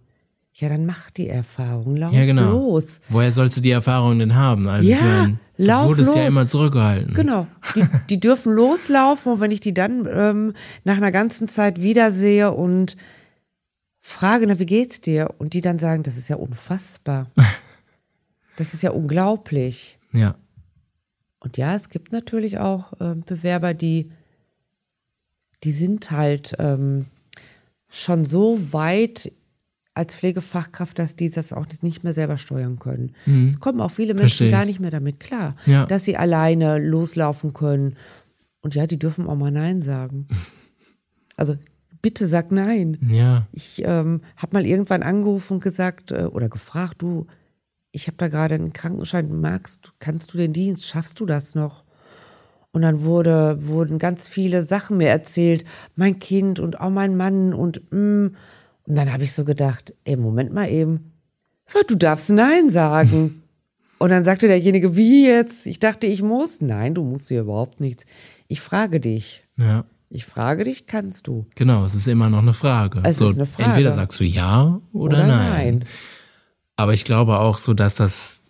Ja, 0.54 0.70
dann 0.70 0.86
mach 0.86 1.12
die 1.12 1.28
Erfahrung, 1.28 1.98
lauf 1.98 2.14
ja, 2.14 2.24
genau. 2.24 2.52
los. 2.52 3.02
Woher 3.10 3.32
sollst 3.34 3.58
du 3.58 3.62
die 3.62 3.72
Erfahrung 3.72 4.20
denn 4.20 4.36
haben? 4.36 4.70
Also 4.70 4.90
ja, 4.90 4.96
ich 4.96 5.02
mein, 5.02 5.40
lauf 5.58 5.84
du 5.84 5.90
wurdest 5.90 6.08
los. 6.08 6.16
ja 6.16 6.28
immer 6.28 6.46
zurückgehalten. 6.46 7.14
Genau, 7.14 7.46
die, 7.76 7.84
die 8.10 8.20
dürfen 8.22 8.54
loslaufen 8.54 9.34
und 9.34 9.40
wenn 9.42 9.52
ich 9.52 9.60
die 9.60 9.74
dann 9.74 10.08
ähm, 10.10 10.54
nach 10.86 10.96
einer 10.96 11.12
ganzen 11.12 11.50
Zeit 11.50 11.82
wiedersehe 11.82 12.54
und 12.54 12.96
frage, 14.00 14.48
na, 14.48 14.58
wie 14.58 14.66
geht's 14.66 15.02
dir? 15.02 15.30
Und 15.40 15.54
die 15.54 15.62
dann 15.62 15.78
sagen, 15.78 16.04
das 16.04 16.16
ist 16.16 16.30
ja 16.30 16.38
unfassbar. 16.38 17.30
Das 18.58 18.74
ist 18.74 18.84
ja 18.84 18.92
unglaublich. 18.92 20.00
Ja. 20.12 20.36
Und 21.40 21.58
ja, 21.58 21.76
es 21.76 21.90
gibt 21.90 22.12
natürlich 22.12 22.58
auch 22.58 22.94
äh, 23.00 23.16
Bewerber, 23.16 23.74
die, 23.74 24.12
die 25.64 25.72
sind 25.72 26.12
halt 26.12 26.56
ähm, 26.60 27.06
schon 27.90 28.26
so 28.26 28.74
weit 28.74 29.32
als 29.94 30.16
Pflegefachkraft, 30.16 31.00
dass 31.00 31.16
die 31.16 31.30
das 31.30 31.54
auch 31.54 31.66
nicht 31.82 32.04
mehr 32.04 32.14
selber 32.14 32.38
steuern 32.38 32.80
können. 32.80 33.14
Mhm. 33.26 33.48
Es 33.48 33.60
kommen 33.60 33.80
auch 33.80 33.92
viele 33.92 34.14
Menschen 34.14 34.52
gar 34.52 34.66
nicht 34.66 34.80
mehr 34.82 34.92
damit 34.92 35.22
klar, 35.22 35.56
ja. 35.66 35.86
dass 35.86 36.04
sie 36.04 36.18
alleine 36.18 36.80
loslaufen 36.80 37.54
können. 37.54 37.96
Und 38.62 38.76
ja, 38.76 38.88
die 38.88 39.00
dürfen 39.00 39.28
auch 39.28 39.36
mal 39.36 39.52
Nein 39.52 39.82
sagen. 39.82 40.28
Also 41.38 41.58
bitte 42.02 42.28
sag 42.28 42.54
Nein. 42.54 42.98
Ja. 43.12 43.46
Ich 43.52 43.84
ähm, 43.84 44.22
habe 44.38 44.54
mal 44.54 44.66
irgendwann 44.66 45.04
angerufen 45.04 45.56
und 45.56 45.60
gesagt 45.62 46.14
äh, 46.14 46.24
oder 46.32 46.48
gefragt, 46.48 47.02
du, 47.02 47.28
ich 47.96 48.08
habe 48.08 48.18
da 48.18 48.28
gerade 48.28 48.56
einen 48.56 48.74
Krankenschein, 48.74 49.40
magst, 49.40 49.94
kannst 50.00 50.34
du 50.34 50.38
den 50.38 50.54
Dienst, 50.54 50.86
schaffst 50.86 51.20
du 51.20 51.26
das 51.26 51.56
noch? 51.56 51.84
Und 52.72 52.82
dann 52.82 53.04
wurde, 53.04 53.68
wurden 53.68 54.00
ganz 54.00 54.28
viele 54.28 54.64
Sachen 54.64 54.98
mir 54.98 55.10
erzählt, 55.10 55.64
mein 55.96 56.20
Kind 56.20 56.60
und 56.60 56.82
auch 56.82 56.90
mein 56.90 57.16
Mann 57.16 57.54
und 57.54 57.82
mm, 57.92 58.28
und 58.88 58.96
dann 58.96 59.12
habe 59.12 59.24
ich 59.24 59.34
so 59.34 59.46
gedacht, 59.46 59.94
ey, 60.04 60.16
Moment 60.16 60.54
mal 60.54 60.70
eben, 60.70 61.12
du 61.88 61.96
darfst 61.96 62.30
Nein 62.30 62.70
sagen. 62.70 63.42
Und 63.98 64.10
dann 64.10 64.26
sagte 64.26 64.48
derjenige, 64.50 64.98
wie 64.98 65.26
jetzt? 65.26 65.66
Ich 65.66 65.80
dachte, 65.80 66.06
ich 66.06 66.22
muss. 66.22 66.60
Nein, 66.60 66.94
du 66.94 67.04
musst 67.06 67.30
hier 67.30 67.40
überhaupt 67.40 67.80
nichts. 67.80 68.04
Ich 68.50 68.60
frage 68.60 69.00
dich. 69.00 69.46
Ja. 69.58 69.86
Ich 70.10 70.26
frage 70.26 70.66
dich, 70.66 70.86
kannst 70.86 71.28
du? 71.28 71.48
Genau, 71.56 71.86
es 71.86 71.96
ist 71.96 72.10
immer 72.10 72.30
noch 72.30 72.42
eine 72.42 72.54
Frage. 72.54 73.02
Es 73.06 73.20
so, 73.20 73.30
ist 73.30 73.38
eine 73.38 73.46
Frage. 73.46 73.70
Entweder 73.70 73.94
sagst 73.94 74.20
du 74.20 74.26
ja 74.26 74.82
oder, 74.92 75.18
oder 75.18 75.28
nein. 75.28 75.80
nein. 75.80 75.84
Aber 76.76 76.94
ich 76.94 77.06
glaube 77.06 77.40
auch 77.40 77.58
so, 77.58 77.74
dass 77.74 77.96
das 77.96 78.46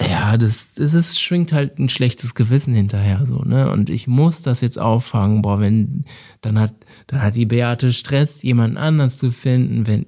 ja, 0.00 0.36
das, 0.36 0.74
das 0.74 0.94
ist, 0.94 1.20
schwingt 1.20 1.52
halt 1.52 1.78
ein 1.78 1.88
schlechtes 1.88 2.34
Gewissen 2.34 2.72
hinterher, 2.72 3.26
so, 3.26 3.42
ne? 3.42 3.70
Und 3.70 3.90
ich 3.90 4.06
muss 4.06 4.42
das 4.42 4.60
jetzt 4.60 4.78
auffangen, 4.78 5.42
boah, 5.42 5.60
wenn, 5.60 6.04
dann 6.40 6.58
hat, 6.58 6.74
dann 7.08 7.20
hat 7.20 7.34
die 7.34 7.46
Beate 7.46 7.92
Stress, 7.92 8.42
jemanden 8.42 8.76
anders 8.76 9.16
zu 9.16 9.32
finden, 9.32 9.88
wenn, 9.88 10.06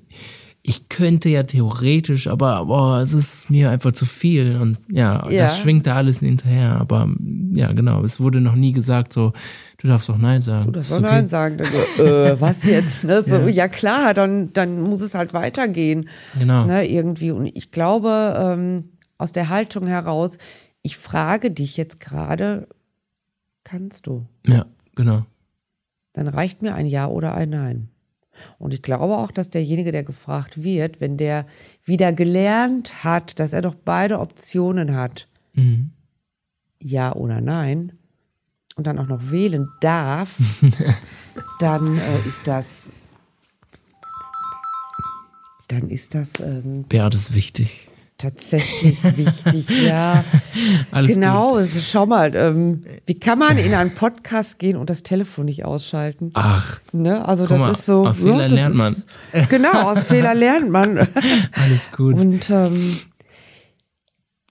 ich 0.63 0.89
könnte 0.89 1.29
ja 1.29 1.43
theoretisch, 1.43 2.29
aber 2.29 2.67
boah, 2.67 3.01
es 3.01 3.15
ist 3.15 3.51
mir 3.51 3.71
einfach 3.71 3.93
zu 3.93 4.05
viel 4.05 4.57
und 4.61 4.79
ja, 4.91 5.29
ja. 5.29 5.43
das 5.43 5.59
schwingt 5.59 5.87
da 5.87 5.97
alles 5.97 6.21
hinterher, 6.21 6.77
aber 6.79 7.09
ja, 7.57 7.73
genau, 7.73 8.05
es 8.05 8.21
wurde 8.21 8.41
noch 8.41 8.55
nie 8.55 8.73
gesagt 8.73 9.13
so, 9.13 9.33
du 9.81 9.89
darfst 9.89 10.09
doch 10.09 10.19
Nein 10.19 10.43
sagen. 10.43 10.67
Du 10.67 10.73
darfst 10.73 10.91
doch 10.91 10.99
okay. 10.99 11.07
Nein 11.07 11.29
sagen. 11.29 11.59
Dann, 11.59 11.67
äh, 12.07 12.41
was 12.41 12.65
jetzt? 12.65 13.05
Ne? 13.05 13.23
So, 13.23 13.37
ja. 13.37 13.49
ja. 13.49 13.69
klar, 13.69 14.15
dann, 14.15 14.53
dann 14.53 14.83
muss 14.83 15.03
es 15.03 15.15
halt 15.15 15.35
weitergehen. 15.35 16.09
Genau. 16.39 16.67
Ne, 16.67 16.89
irgendwie 16.89 17.31
und 17.31 17.47
ich 17.47 17.71
glaube, 17.71 18.37
ähm, 18.39 18.91
aus 19.19 19.33
der 19.33 19.49
Haltung 19.49 19.87
heraus, 19.87 20.39
ich 20.83 20.97
frage 20.97 21.51
dich 21.51 21.77
jetzt 21.77 22.01
gerade, 22.01 22.69
kannst 23.65 24.07
du? 24.07 24.27
Ja, 24.47 24.67
genau. 24.95 25.27
Dann 26.13 26.29
reicht 26.29 26.63
mir 26.63 26.75
ein 26.75 26.87
Ja 26.87 27.07
oder 27.07 27.35
ein 27.35 27.51
Nein. 27.51 27.89
Und 28.59 28.73
ich 28.75 28.83
glaube 28.83 29.17
auch, 29.17 29.31
dass 29.31 29.51
derjenige, 29.51 29.93
der 29.93 30.05
gefragt 30.05 30.63
wird, 30.63 31.01
wenn 31.01 31.17
der 31.17 31.47
wieder 31.85 32.13
gelernt 32.13 33.05
hat, 33.05 33.39
dass 33.39 33.53
er 33.53 33.61
doch 33.61 33.75
beide 33.75 34.19
Optionen 34.19 34.95
hat, 34.95 35.29
mhm. 35.53 35.91
Ja 36.83 37.15
oder 37.15 37.43
Nein, 37.43 37.93
und 38.77 38.87
dann 38.87 38.99
auch 38.99 39.07
noch 39.07 39.31
wählen 39.31 39.69
darf, 39.81 40.37
dann 41.59 41.99
äh, 41.99 42.27
ist 42.27 42.47
das, 42.47 42.93
dann 45.69 45.91
ist 45.91 46.15
das. 46.15 46.41
Ähm, 46.41 46.85
ja, 46.93 47.09
das 47.09 47.21
ist 47.21 47.35
wichtig 47.35 47.91
tatsächlich 48.21 49.03
wichtig, 49.17 49.83
ja. 49.87 50.23
Alles 50.91 51.15
genau, 51.15 51.57
gut. 51.57 51.69
schau 51.83 52.07
mal, 52.07 52.35
ähm, 52.35 52.85
wie 53.07 53.15
kann 53.15 53.39
man 53.39 53.57
in 53.57 53.75
einen 53.75 53.95
Podcast 53.95 54.59
gehen 54.59 54.77
und 54.77 54.91
das 54.91 55.03
Telefon 55.03 55.47
nicht 55.47 55.65
ausschalten? 55.65 56.31
Ach, 56.35 56.81
ne? 56.93 57.27
also 57.27 57.47
das 57.47 57.59
mal, 57.59 57.71
ist 57.73 57.87
so. 57.87 58.07
Aus 58.07 58.21
ja, 58.21 58.27
Fehlern 58.27 58.53
lernt 58.53 58.75
man. 58.75 58.97
Ist, 59.33 59.49
genau, 59.49 59.91
aus 59.91 60.05
Fehlern 60.05 60.37
lernt 60.37 60.71
man. 60.71 60.99
Alles 60.99 61.91
gut. 61.97 62.17
Und 62.17 62.51
ähm, 62.51 62.97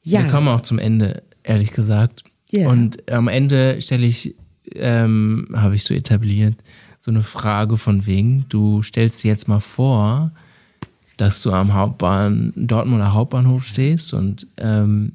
ja. 0.03 0.23
Wir 0.23 0.31
kommen 0.31 0.47
auch 0.47 0.61
zum 0.61 0.79
Ende, 0.79 1.21
ehrlich 1.43 1.71
gesagt. 1.71 2.23
Yeah. 2.53 2.69
Und 2.69 3.11
am 3.11 3.27
Ende 3.27 3.81
stelle 3.81 4.05
ich, 4.05 4.35
ähm, 4.73 5.47
habe 5.53 5.75
ich 5.75 5.83
so 5.83 5.93
etabliert, 5.93 6.55
so 6.97 7.11
eine 7.11 7.23
Frage 7.23 7.77
von 7.77 8.05
wegen, 8.05 8.45
du 8.49 8.81
stellst 8.81 9.23
dir 9.23 9.29
jetzt 9.29 9.47
mal 9.47 9.59
vor, 9.59 10.31
dass 11.17 11.41
du 11.41 11.51
am 11.51 11.73
Hauptbahn, 11.73 12.53
Dortmunder 12.55 13.13
Hauptbahnhof 13.13 13.65
stehst 13.65 14.13
und 14.13 14.47
ähm, 14.57 15.13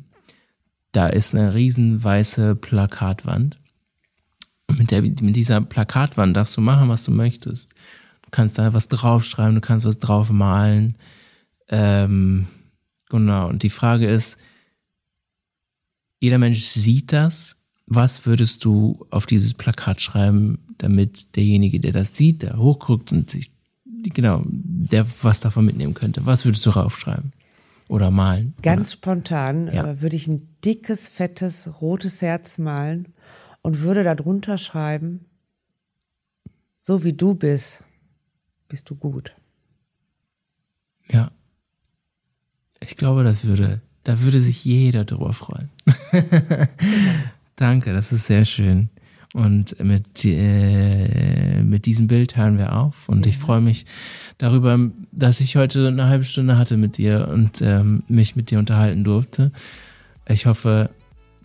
da 0.93 1.09
ist 1.09 1.35
eine 1.35 1.55
riesen 1.55 2.03
weiße 2.03 2.55
Plakatwand. 2.55 3.59
Und 4.69 4.79
mit, 4.79 4.91
der, 4.91 5.03
mit 5.03 5.37
dieser 5.37 5.61
Plakatwand 5.61 6.37
darfst 6.37 6.57
du 6.57 6.61
machen, 6.61 6.89
was 6.89 7.05
du 7.05 7.11
möchtest. 7.11 7.75
Du 8.23 8.31
kannst 8.31 8.59
da 8.59 8.73
was 8.73 8.89
draufschreiben, 8.89 9.57
du 9.57 9.61
kannst 9.61 9.85
was 9.87 9.99
draufmalen. 9.99 10.97
Ähm, 11.69 12.47
genau. 13.11 13.49
Und 13.49 13.63
die 13.63 13.71
Frage 13.71 14.07
ist, 14.07 14.39
jeder 16.25 16.39
Mensch 16.39 16.63
sieht 16.63 17.13
das. 17.13 17.57
Was 17.87 18.25
würdest 18.25 18.65
du 18.65 19.07
auf 19.11 19.27
dieses 19.27 19.53
Plakat 19.53 20.01
schreiben, 20.01 20.59
damit 20.79 21.37
derjenige, 21.37 21.81
der 21.81 21.93
das 21.93 22.17
sieht, 22.17 22.43
der 22.43 22.57
hochguckt 22.57 23.13
und 23.13 23.29
sich 23.29 23.53
genau, 24.03 24.43
der 24.47 25.07
was 25.23 25.41
davon 25.41 25.67
mitnehmen 25.67 25.95
könnte. 25.95 26.25
Was 26.25 26.45
würdest 26.45 26.65
du 26.65 26.71
raufschreiben? 26.71 27.33
Oder 27.89 28.11
malen? 28.11 28.55
Ganz 28.63 28.89
oder? 28.89 28.97
spontan 28.97 29.67
ja. 29.67 29.87
äh, 29.87 30.01
würde 30.01 30.17
ich 30.17 30.27
ein 30.27 30.57
dickes, 30.65 31.09
fettes, 31.09 31.81
rotes 31.83 32.23
Herz 32.23 32.57
malen 32.59 33.15
und 33.61 33.81
würde 33.81 34.03
darunter 34.03 34.57
schreiben, 34.57 35.27
so 36.79 37.05
wie 37.05 37.13
du 37.13 37.35
bist, 37.35 37.85
bist 38.69 38.89
du 38.89 38.95
gut. 38.95 39.35
Ja. 41.11 41.31
Ich 42.81 42.97
glaube, 42.97 43.25
das 43.25 43.45
würde, 43.45 43.83
da 44.05 44.21
würde 44.21 44.41
sich 44.41 44.65
jeder 44.65 45.05
drüber 45.05 45.33
freuen. 45.33 45.71
Danke, 47.57 47.93
das 47.93 48.13
ist 48.13 48.27
sehr 48.27 48.45
schön. 48.45 48.91
Und 49.33 49.83
mit, 49.83 50.25
äh, 50.25 51.61
mit 51.63 51.87
diesem 51.87 52.07
Bild 52.07 52.37
hören 52.37 52.57
wir 52.57 52.77
auf. 52.77 53.09
Und 53.09 53.27
ich 53.27 53.37
freue 53.37 53.61
mich 53.61 53.85
darüber, 54.39 54.79
dass 55.11 55.41
ich 55.41 55.57
heute 55.57 55.89
eine 55.89 56.07
halbe 56.07 56.25
Stunde 56.25 56.57
hatte 56.57 56.77
mit 56.77 56.99
dir 56.99 57.29
und 57.29 57.61
ähm, 57.61 58.05
mich 58.07 58.37
mit 58.37 58.53
dir 58.53 58.61
unterhalten 58.61 59.03
durfte. 59.03 59.51
Ich 60.29 60.47
hoffe, 60.47 60.91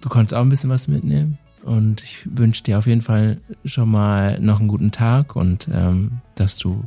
du 0.02 0.10
konntest 0.10 0.36
auch 0.36 0.41
ein 0.41 0.50
bisschen 0.50 0.69
was 0.69 0.88
mitnehmen. 0.88 1.39
Und 1.63 2.04
ich 2.04 2.19
wünsche 2.26 2.63
dir 2.63 2.78
auf 2.78 2.86
jeden 2.86 3.02
Fall 3.02 3.39
schon 3.65 3.89
mal 3.89 4.39
noch 4.39 4.60
einen 4.60 4.69
guten 4.69 4.91
Tag 4.91 5.36
und 5.36 5.67
ähm, 5.74 6.19
dass 6.36 6.58
du 6.58 6.86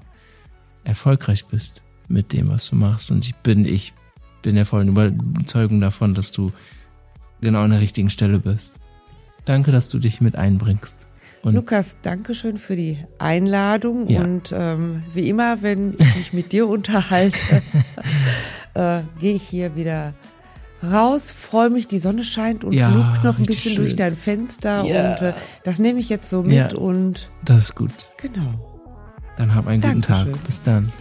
erfolgreich 0.84 1.46
bist 1.46 1.82
mit 2.08 2.32
dem, 2.32 2.48
was 2.48 2.70
du 2.70 2.76
machst. 2.76 3.10
Und 3.10 3.24
ich 3.26 3.34
bin, 3.36 3.64
ich 3.64 3.92
bin 4.42 4.56
der 4.56 4.66
vollen 4.66 4.88
Überzeugung 4.88 5.80
davon, 5.80 6.14
dass 6.14 6.32
du 6.32 6.52
genau 7.40 7.62
an 7.62 7.70
der 7.70 7.80
richtigen 7.80 8.10
Stelle 8.10 8.38
bist. 8.38 8.78
Danke, 9.44 9.72
dass 9.72 9.88
du 9.88 9.98
dich 9.98 10.20
mit 10.20 10.36
einbringst. 10.36 11.08
Und 11.42 11.54
Lukas, 11.54 11.96
danke 12.02 12.34
schön 12.34 12.56
für 12.56 12.76
die 12.76 12.98
Einladung. 13.18 14.08
Ja. 14.08 14.22
Und 14.22 14.54
ähm, 14.54 15.02
wie 15.12 15.28
immer, 15.28 15.60
wenn 15.62 15.94
ich 15.98 16.14
mich 16.16 16.32
mit 16.32 16.52
dir 16.52 16.68
unterhalte, 16.68 17.62
äh, 18.74 19.00
gehe 19.20 19.34
ich 19.34 19.42
hier 19.42 19.74
wieder 19.74 20.14
raus, 20.84 21.30
freue 21.30 21.70
mich, 21.70 21.88
die 21.88 21.98
Sonne 21.98 22.24
scheint 22.24 22.64
und 22.64 22.72
ja, 22.72 22.90
guck 22.90 23.24
noch 23.24 23.38
ein 23.38 23.44
bisschen 23.44 23.72
schön. 23.72 23.82
durch 23.82 23.96
dein 23.96 24.16
Fenster. 24.16 24.84
Ja. 24.84 25.14
Und 25.14 25.22
äh, 25.22 25.32
das 25.64 25.78
nehme 25.78 25.98
ich 25.98 26.08
jetzt 26.08 26.30
so 26.30 26.42
mit. 26.42 26.52
Ja, 26.52 26.74
und 26.76 27.28
das 27.44 27.58
ist 27.58 27.74
gut. 27.74 27.92
Genau. 28.18 28.80
Dann 29.36 29.54
hab 29.54 29.66
einen 29.66 29.80
guten 29.80 30.00
Dankeschön. 30.02 30.34
Tag. 30.34 30.44
Bis 30.44 30.62
dann. 30.62 30.92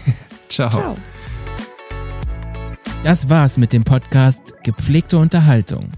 Ciao. 0.48 0.70
Ciao. 0.70 0.96
Das 3.02 3.30
war's 3.30 3.56
mit 3.56 3.72
dem 3.72 3.82
Podcast 3.82 4.54
Gepflegte 4.62 5.16
Unterhaltung. 5.16 5.90